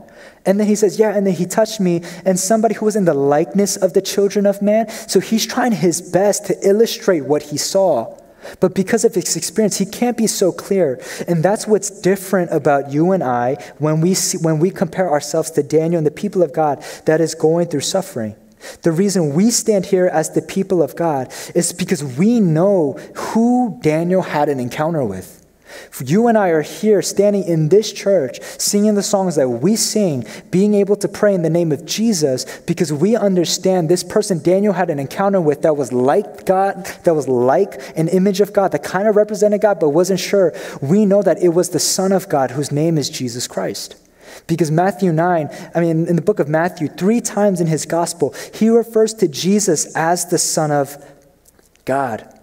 [0.44, 3.04] And then he says, Yeah, and then he touched me, and somebody who was in
[3.04, 4.88] the likeness of the children of man.
[4.88, 8.16] So he's trying his best to illustrate what he saw.
[8.60, 11.00] But because of his experience, he can't be so clear.
[11.26, 15.50] And that's what's different about you and I when we, see, when we compare ourselves
[15.52, 18.34] to Daniel and the people of God that is going through suffering.
[18.82, 23.78] The reason we stand here as the people of God is because we know who
[23.82, 25.37] Daniel had an encounter with.
[26.04, 30.24] You and I are here standing in this church, singing the songs that we sing,
[30.50, 34.72] being able to pray in the name of Jesus because we understand this person Daniel
[34.72, 38.72] had an encounter with that was like God, that was like an image of God,
[38.72, 40.54] that kind of represented God but wasn't sure.
[40.80, 43.96] We know that it was the Son of God whose name is Jesus Christ.
[44.46, 48.34] Because Matthew 9, I mean, in the book of Matthew, three times in his gospel,
[48.54, 50.96] he refers to Jesus as the Son of
[51.84, 52.37] God.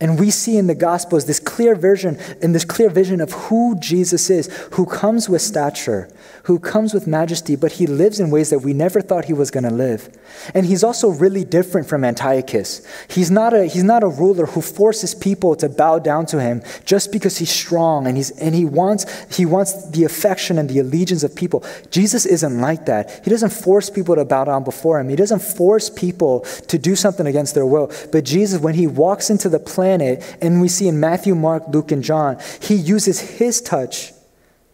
[0.00, 3.76] And we see in the Gospels this clear vision, in this clear vision of who
[3.80, 6.08] Jesus is, who comes with stature,
[6.44, 9.50] who comes with majesty, but he lives in ways that we never thought he was
[9.50, 10.08] going to live.
[10.54, 12.86] And he's also really different from Antiochus.
[13.08, 16.62] He's not, a, he's not a ruler who forces people to bow down to him
[16.84, 19.04] just because he's strong and, he's, and he, wants,
[19.36, 21.64] he wants the affection and the allegiance of people.
[21.90, 23.20] Jesus isn't like that.
[23.24, 26.94] He doesn't force people to bow down before him, he doesn't force people to do
[26.94, 27.90] something against their will.
[28.12, 31.62] But Jesus, when he walks into the plan, planet, and we see in Matthew, Mark,
[31.68, 34.12] Luke, and John, he uses his touch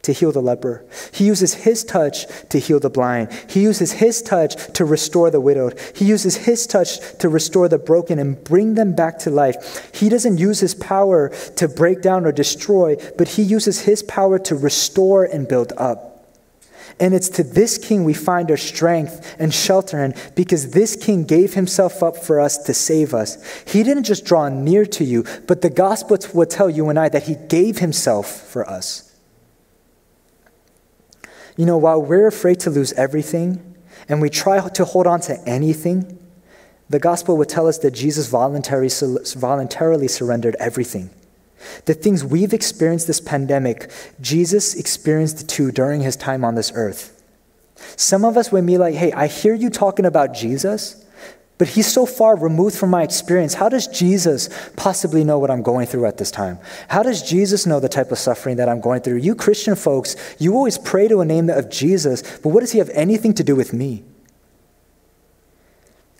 [0.03, 0.85] to heal the leper.
[1.13, 3.33] He uses his touch to heal the blind.
[3.49, 5.79] He uses his touch to restore the widowed.
[5.95, 9.57] He uses his touch to restore the broken and bring them back to life.
[9.95, 14.41] He doesn't use his power to break down or destroy, but he uses his power
[14.41, 16.14] to restore and build up.
[17.01, 21.25] And it's to this king we find our strength and shelter in because this king
[21.25, 23.43] gave himself up for us to save us.
[23.65, 27.09] He didn't just draw near to you, but the gospel will tell you and I
[27.09, 29.13] that he gave himself for us.
[31.57, 33.77] You know, while we're afraid to lose everything
[34.09, 36.19] and we try to hold on to anything,
[36.89, 38.91] the gospel would tell us that Jesus voluntarily,
[39.37, 41.11] voluntarily surrendered everything.
[41.87, 43.91] The things we've experienced this pandemic,
[44.21, 47.23] Jesus experienced too during his time on this earth.
[47.97, 51.05] Some of us would be like, hey, I hear you talking about Jesus,
[51.57, 53.55] but he's so far removed from my experience.
[53.55, 56.59] How does Jesus possibly know what I'm going through at this time?
[56.89, 59.19] How does Jesus know the type of suffering that I'm going through?
[59.19, 62.79] You Christian folks, you always pray to a name of Jesus, but what does he
[62.79, 64.03] have anything to do with me?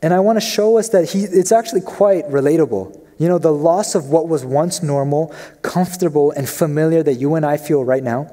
[0.03, 3.04] And I want to show us that he, it's actually quite relatable.
[3.19, 7.47] You know, the loss of what was once normal, comfortable, and familiar that you and
[7.47, 8.31] I feel right now.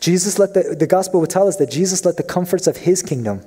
[0.00, 3.02] Jesus let the, the gospel would tell us that Jesus let the comforts of his
[3.02, 3.42] kingdom,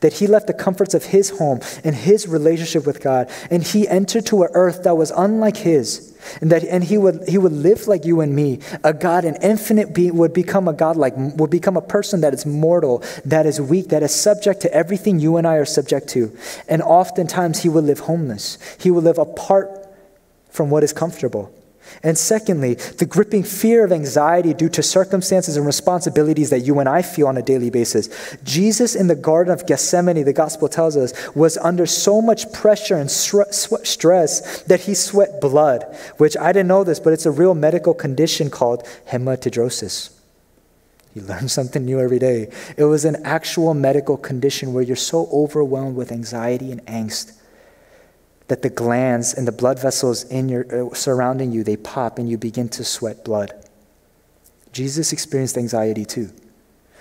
[0.00, 3.86] that he left the comforts of his home and his relationship with God, and he
[3.88, 6.12] entered to an earth that was unlike his.
[6.40, 8.58] And that and he would he would live like you and me.
[8.82, 12.34] A God, an infinite being would become a God like would become a person that
[12.34, 16.08] is mortal, that is weak, that is subject to everything you and I are subject
[16.08, 16.36] to.
[16.68, 18.58] And oftentimes he would live homeless.
[18.80, 19.85] He would live apart
[20.56, 21.52] from what is comfortable.
[22.02, 26.88] And secondly, the gripping fear of anxiety due to circumstances and responsibilities that you and
[26.88, 28.08] I feel on a daily basis.
[28.42, 32.96] Jesus in the Garden of Gethsemane, the gospel tells us, was under so much pressure
[32.96, 35.84] and stress that he sweat blood,
[36.16, 40.18] which I didn't know this, but it's a real medical condition called hematidrosis.
[41.14, 42.50] You learn something new every day.
[42.78, 47.35] It was an actual medical condition where you're so overwhelmed with anxiety and angst
[48.48, 52.28] that the glands and the blood vessels in your, uh, surrounding you, they pop and
[52.28, 53.52] you begin to sweat blood.
[54.72, 56.30] Jesus experienced anxiety too.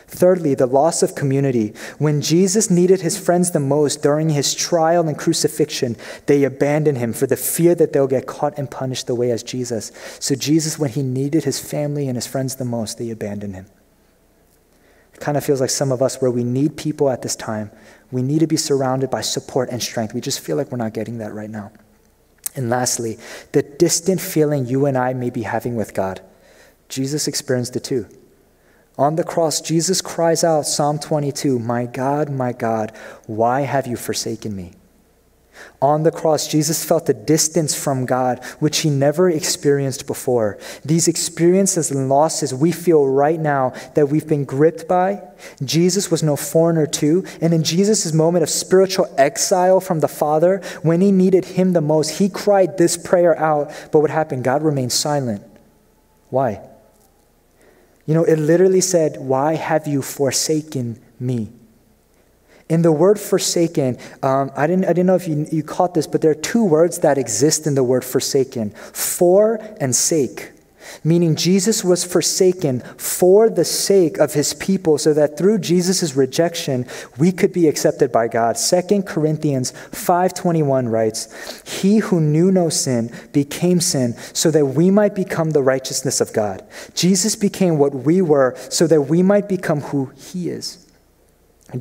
[0.07, 1.73] Thirdly, the loss of community.
[1.97, 7.11] When Jesus needed his friends the most during his trial and crucifixion, they abandoned him
[7.11, 9.91] for the fear that they'll get caught and punished the way as Jesus.
[10.19, 13.65] So, Jesus, when he needed his family and his friends the most, they abandoned him.
[15.15, 17.71] It kind of feels like some of us where we need people at this time,
[18.11, 20.13] we need to be surrounded by support and strength.
[20.13, 21.71] We just feel like we're not getting that right now.
[22.53, 23.17] And lastly,
[23.53, 26.21] the distant feeling you and I may be having with God.
[26.89, 28.07] Jesus experienced it too.
[28.97, 32.93] On the cross, Jesus cries out, Psalm 22, My God, my God,
[33.25, 34.73] why have you forsaken me?
[35.81, 40.57] On the cross, Jesus felt a distance from God, which he never experienced before.
[40.83, 45.21] These experiences and losses we feel right now that we've been gripped by,
[45.63, 47.25] Jesus was no foreigner to.
[47.41, 51.81] And in Jesus' moment of spiritual exile from the Father, when he needed him the
[51.81, 53.71] most, he cried this prayer out.
[53.91, 54.43] But what happened?
[54.43, 55.43] God remained silent.
[56.29, 56.61] Why?
[58.05, 61.51] You know, it literally said, Why have you forsaken me?
[62.67, 66.07] In the word forsaken, um, I, didn't, I didn't know if you, you caught this,
[66.07, 70.51] but there are two words that exist in the word forsaken for and sake.
[71.03, 76.85] meaning Jesus was forsaken for the sake of his people so that through Jesus' rejection
[77.17, 78.57] we could be accepted by God.
[78.57, 81.27] 2 Corinthians 5:21 writes,
[81.63, 86.33] "He who knew no sin became sin so that we might become the righteousness of
[86.33, 86.63] God.
[86.93, 90.84] Jesus became what we were so that we might become who he is."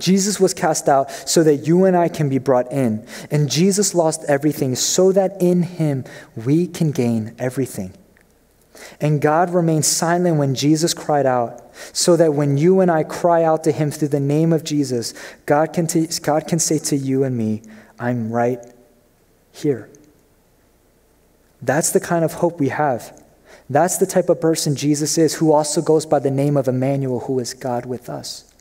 [0.00, 3.06] Jesus was cast out so that you and I can be brought in.
[3.30, 6.04] And Jesus lost everything so that in him
[6.36, 7.94] we can gain everything.
[9.00, 13.42] And God remained silent when Jesus cried out, so that when you and I cry
[13.44, 15.14] out to Him through the name of Jesus,
[15.46, 17.62] God can, t- God can say to you and me,
[17.98, 18.60] I'm right
[19.52, 19.88] here.
[21.62, 23.20] That's the kind of hope we have.
[23.70, 27.20] That's the type of person Jesus is, who also goes by the name of Emmanuel,
[27.20, 28.52] who is God with us.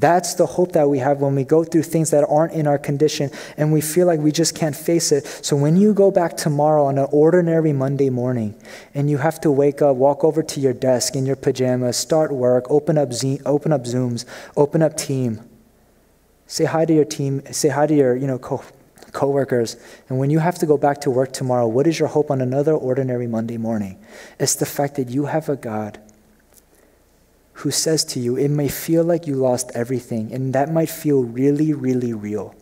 [0.00, 2.78] That's the hope that we have when we go through things that aren't in our
[2.78, 5.24] condition and we feel like we just can't face it.
[5.24, 8.56] So when you go back tomorrow on an ordinary Monday morning
[8.92, 12.32] and you have to wake up, walk over to your desk in your pajamas, start
[12.32, 14.24] work, open up, Z- open up Zooms,
[14.56, 15.48] open up team,
[16.48, 18.64] say hi to your team, say hi to your you know, co-
[19.12, 19.76] coworkers.
[20.08, 22.40] And when you have to go back to work tomorrow, what is your hope on
[22.40, 24.04] another ordinary Monday morning?
[24.40, 26.00] It's the fact that you have a God
[27.54, 31.22] who says to you, it may feel like you lost everything, and that might feel
[31.22, 32.54] really, really real.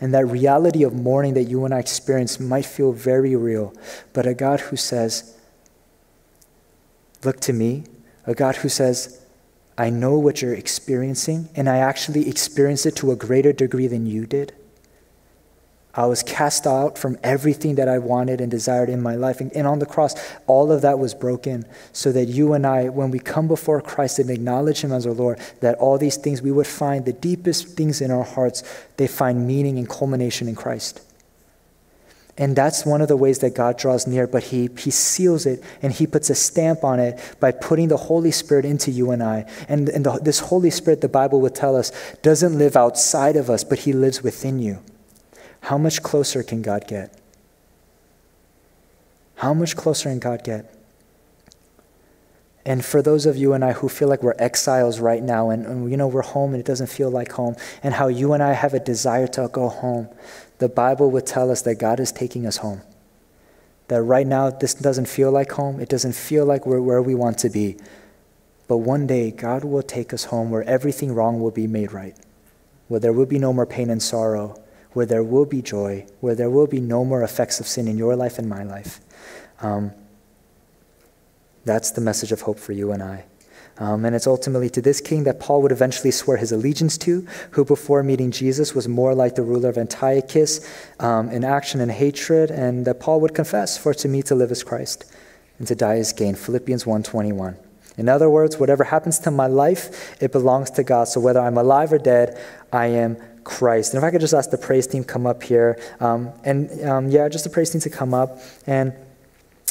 [0.00, 3.74] And that reality of mourning that you and I experience might feel very real.
[4.12, 5.34] But a God who says,
[7.24, 7.82] Look to me,
[8.26, 9.24] a God who says,
[9.76, 14.06] I know what you're experiencing, and I actually experienced it to a greater degree than
[14.06, 14.52] you did.
[15.94, 19.40] I was cast out from everything that I wanted and desired in my life.
[19.40, 20.14] And, and, on the cross,
[20.46, 24.18] all of that was broken so that you and I, when we come before Christ
[24.18, 27.68] and acknowledge Him as our Lord, that all these things we would find the deepest
[27.76, 28.62] things in our hearts,
[28.96, 31.00] they find meaning and culmination in Christ.
[32.36, 35.60] And that's one of the ways that God draws near, but he, he seals it
[35.82, 39.22] and He puts a stamp on it by putting the Holy Spirit into you and
[39.22, 39.50] I.
[39.68, 41.90] And, and the, this Holy Spirit, the Bible would tell us,
[42.22, 44.78] doesn't live outside of us, but He lives within you.
[45.62, 47.18] How much closer can God get?
[49.36, 50.74] How much closer can God get?
[52.68, 55.64] And for those of you and I who feel like we're exiles right now and,
[55.64, 58.42] and, you know we're home and it doesn't feel like home, and how you and
[58.42, 60.08] I have a desire to go home,
[60.58, 62.82] the Bible would tell us that God is taking us home.
[63.86, 67.14] That right now this doesn't feel like home, it doesn't feel like we're where we
[67.14, 67.78] want to be.
[68.66, 72.16] But one day God will take us home where everything wrong will be made right,
[72.88, 76.34] where there will be no more pain and sorrow, where there will be joy, where
[76.34, 79.00] there will be no more effects of sin in your life and my life.
[79.60, 79.92] Um,
[81.64, 83.24] that's the message of hope for you and I.
[83.80, 87.26] Um, and it's ultimately to this king that Paul would eventually swear his allegiance to,
[87.52, 90.68] who before meeting Jesus was more like the ruler of Antiochus
[90.98, 94.50] um, in action and hatred, and that Paul would confess, for to me to live
[94.50, 95.04] is Christ,
[95.58, 96.34] and to die is gain.
[96.34, 97.56] Philippians 1.21.
[97.96, 101.08] In other words, whatever happens to my life, it belongs to God.
[101.08, 102.40] So whether I'm alive or dead,
[102.72, 103.16] I am
[103.48, 103.94] Christ.
[103.94, 107.10] And if I could just ask the praise team come up here, um, and um,
[107.10, 108.92] yeah, just the praise team to come up, and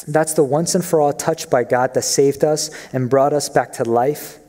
[0.07, 3.49] that's the once and for all touch by God that saved us and brought us
[3.49, 4.39] back to life.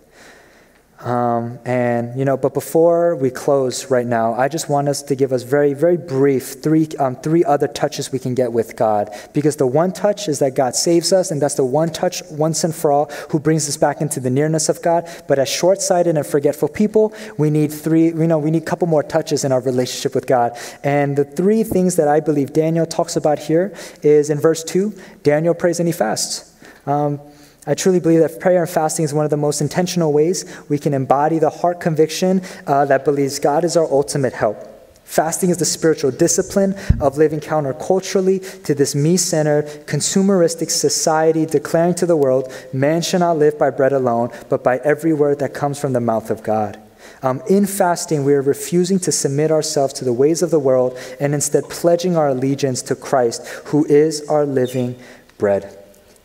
[1.01, 5.15] Um, and, you know, but before we close right now, I just want us to
[5.15, 9.15] give us very, very brief three, um, three other touches we can get with God.
[9.33, 12.65] Because the one touch is that God saves us, and that's the one touch once
[12.65, 15.09] and for all who brings us back into the nearness of God.
[15.29, 18.67] But as short sighted and forgetful people, we need three, you know, we need a
[18.67, 20.59] couple more touches in our relationship with God.
[20.83, 23.73] And the three things that I believe Daniel talks about here
[24.03, 24.93] is in verse 2,
[25.23, 26.57] Daniel prays and he fasts.
[26.87, 27.21] Um,
[27.69, 30.79] I truly believe that prayer and fasting is one of the most intentional ways we
[30.79, 34.57] can embody the heart conviction uh, that believes God is our ultimate help.
[35.05, 41.95] Fasting is the spiritual discipline of living counterculturally to this me centered, consumeristic society, declaring
[41.97, 45.53] to the world, man shall not live by bread alone, but by every word that
[45.53, 46.81] comes from the mouth of God.
[47.23, 50.99] Um, in fasting, we are refusing to submit ourselves to the ways of the world
[51.21, 54.99] and instead pledging our allegiance to Christ, who is our living
[55.37, 55.78] bread.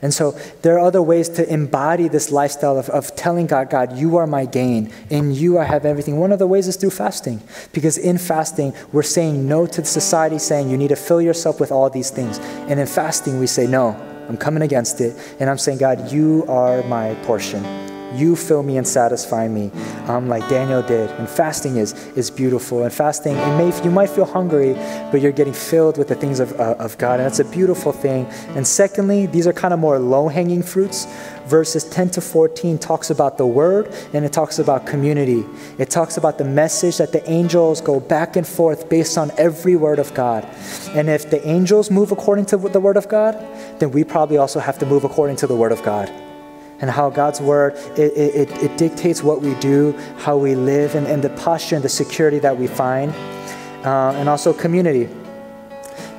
[0.04, 0.32] And so
[0.62, 4.28] there are other ways to embody this lifestyle of, of telling God, God, you are
[4.28, 4.92] my gain.
[5.10, 6.20] In you I have everything.
[6.20, 7.42] One of the ways is through fasting.
[7.72, 11.72] Because in fasting, we're saying no to society saying you need to fill yourself with
[11.72, 12.38] all these things.
[12.68, 13.96] And in fasting, we say, no,
[14.28, 15.18] I'm coming against it.
[15.40, 17.93] And I'm saying, God, you are my portion.
[18.16, 19.72] You fill me and satisfy me,
[20.08, 21.10] um, like Daniel did.
[21.12, 22.84] And fasting is, is beautiful.
[22.84, 24.74] And fasting, may, you might feel hungry,
[25.12, 27.20] but you're getting filled with the things of, uh, of God.
[27.20, 28.26] And that's a beautiful thing.
[28.56, 31.08] And secondly, these are kind of more low hanging fruits
[31.46, 35.46] verses 10 to 14 talks about the word and it talks about community.
[35.78, 39.76] It talks about the message that the angels go back and forth based on every
[39.76, 40.46] word of God.
[40.90, 43.36] And if the angels move according to the word of God,
[43.80, 46.12] then we probably also have to move according to the word of God.
[46.84, 51.08] And how God's word, it, it, it dictates what we do, how we live, and,
[51.08, 53.12] and the posture and the security that we find.
[53.86, 55.08] Uh, and also community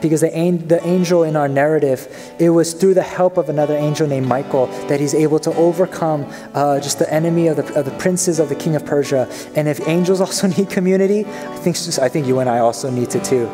[0.05, 4.07] because the, the angel in our narrative, it was through the help of another angel
[4.07, 7.91] named Michael that he's able to overcome uh, just the enemy of the, of the
[7.93, 9.27] princes of the king of Persia.
[9.57, 13.09] And if angels also need community, I think, I think you and I also need
[13.11, 13.47] to too.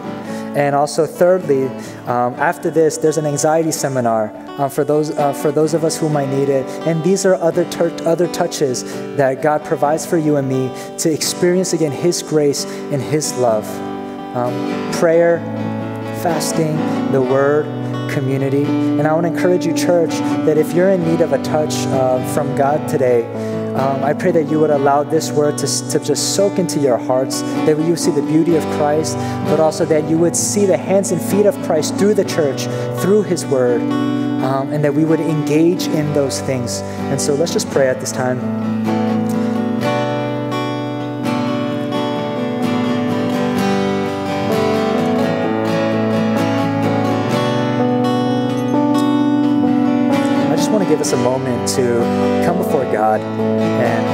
[0.57, 1.66] And also, thirdly,
[2.09, 5.96] um, after this, there's an anxiety seminar uh, for those uh, for those of us
[5.96, 6.66] who might need it.
[6.88, 8.82] And these are other ter- other touches
[9.16, 13.64] that God provides for you and me to experience again His grace and His love.
[14.34, 15.38] Um, prayer,
[16.22, 16.76] fasting,
[17.12, 17.66] the word,
[18.10, 18.64] community.
[18.64, 20.10] And I want to encourage you, church,
[20.44, 23.24] that if you're in need of a touch uh, from God today,
[23.74, 26.98] um, I pray that you would allow this word to, to just soak into your
[26.98, 29.16] hearts, that you see the beauty of Christ,
[29.46, 32.64] but also that you would see the hands and feet of Christ through the church,
[33.00, 36.80] through his word, um, and that we would engage in those things.
[37.10, 38.89] And so let's just pray at this time.
[51.01, 51.82] Give us a moment to
[52.44, 53.22] come before God.
[53.22, 54.05] And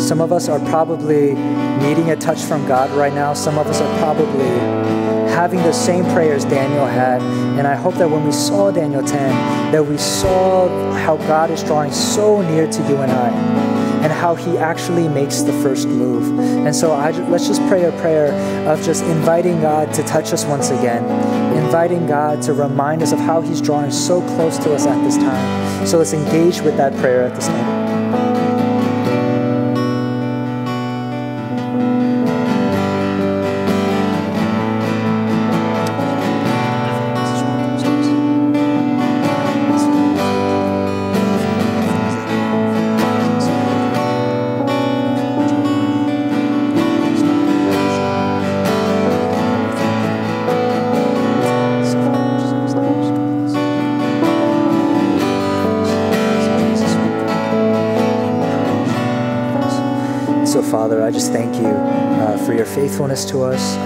[0.00, 1.34] some of us are probably
[1.82, 3.34] needing a touch from God right now.
[3.34, 4.46] Some of us are probably
[5.34, 7.20] having the same prayers Daniel had.
[7.58, 11.64] And I hope that when we saw Daniel 10, that we saw how God is
[11.64, 13.30] drawing so near to you and I
[14.04, 16.38] and how he actually makes the first move.
[16.38, 18.32] And so I, let's just pray a prayer
[18.68, 21.02] of just inviting God to touch us once again
[21.66, 25.16] inviting God to remind us of how He's drawing so close to us at this
[25.16, 25.86] time.
[25.86, 27.75] So let's engage with that prayer at this time.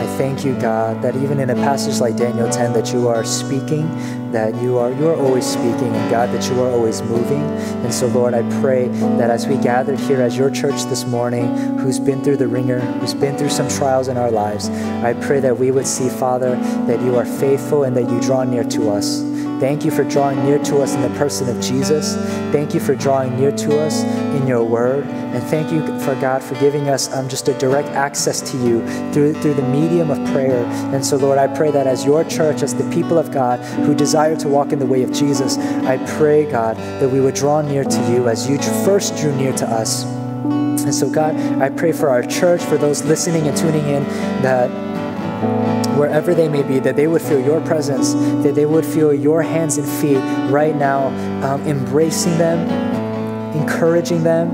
[0.01, 3.22] I thank you, God, that even in a passage like Daniel 10, that you are
[3.22, 3.86] speaking,
[4.32, 7.42] that you are you are always speaking, and God, that you are always moving.
[7.84, 8.88] And so, Lord, I pray
[9.18, 12.80] that as we gather here as your church this morning, who's been through the wringer,
[12.80, 14.70] who's been through some trials in our lives,
[15.05, 18.42] I pray that we would see, Father, that you are faithful and that you draw
[18.44, 19.30] near to us.
[19.61, 22.16] Thank you for drawing near to us in the person of Jesus.
[22.50, 24.02] Thank you for drawing near to us
[24.34, 25.04] in your word.
[25.04, 28.80] And thank you for God for giving us um, just a direct access to you
[29.12, 30.64] through, through the medium of prayer.
[30.94, 33.94] And so, Lord, I pray that as your church, as the people of God who
[33.94, 37.61] desire to walk in the way of Jesus, I pray, God, that we would draw
[37.61, 38.56] near to you as you
[38.86, 40.04] first drew near to us.
[40.04, 44.04] And so, God, I pray for our church, for those listening and tuning in,
[44.42, 44.70] that
[46.01, 49.42] wherever they may be, that they would feel your presence, that they would feel your
[49.42, 50.16] hands and feet
[50.51, 51.09] right now,
[51.44, 52.59] um, embracing them,
[53.55, 54.48] encouraging them,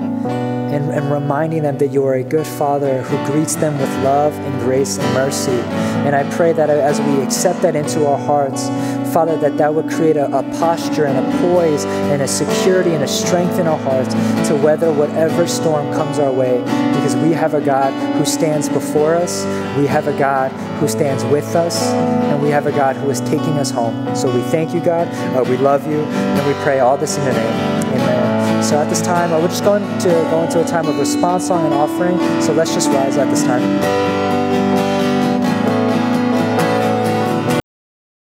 [0.72, 4.32] and, and reminding them that you are a good Father who greets them with love
[4.32, 5.60] and grace and mercy.
[6.06, 8.68] And I pray that as we accept that into our hearts,
[9.12, 13.02] Father, that that would create a, a, posture and a poise and a security and
[13.02, 14.12] a strength in our hearts
[14.48, 16.58] to weather whatever storm comes our way
[16.94, 19.44] because we have a God who stands before us,
[19.78, 20.50] we have a God
[20.80, 24.14] who stands with us, and we have a God who is taking us home.
[24.14, 25.08] So we thank you, God.
[25.34, 27.52] Uh, we love you, and we pray all this in your name.
[27.94, 28.25] Amen.
[28.62, 31.64] So at this time, we're just going to go into a time of response song
[31.64, 32.18] and offering.
[32.42, 34.35] So let's just rise at this time.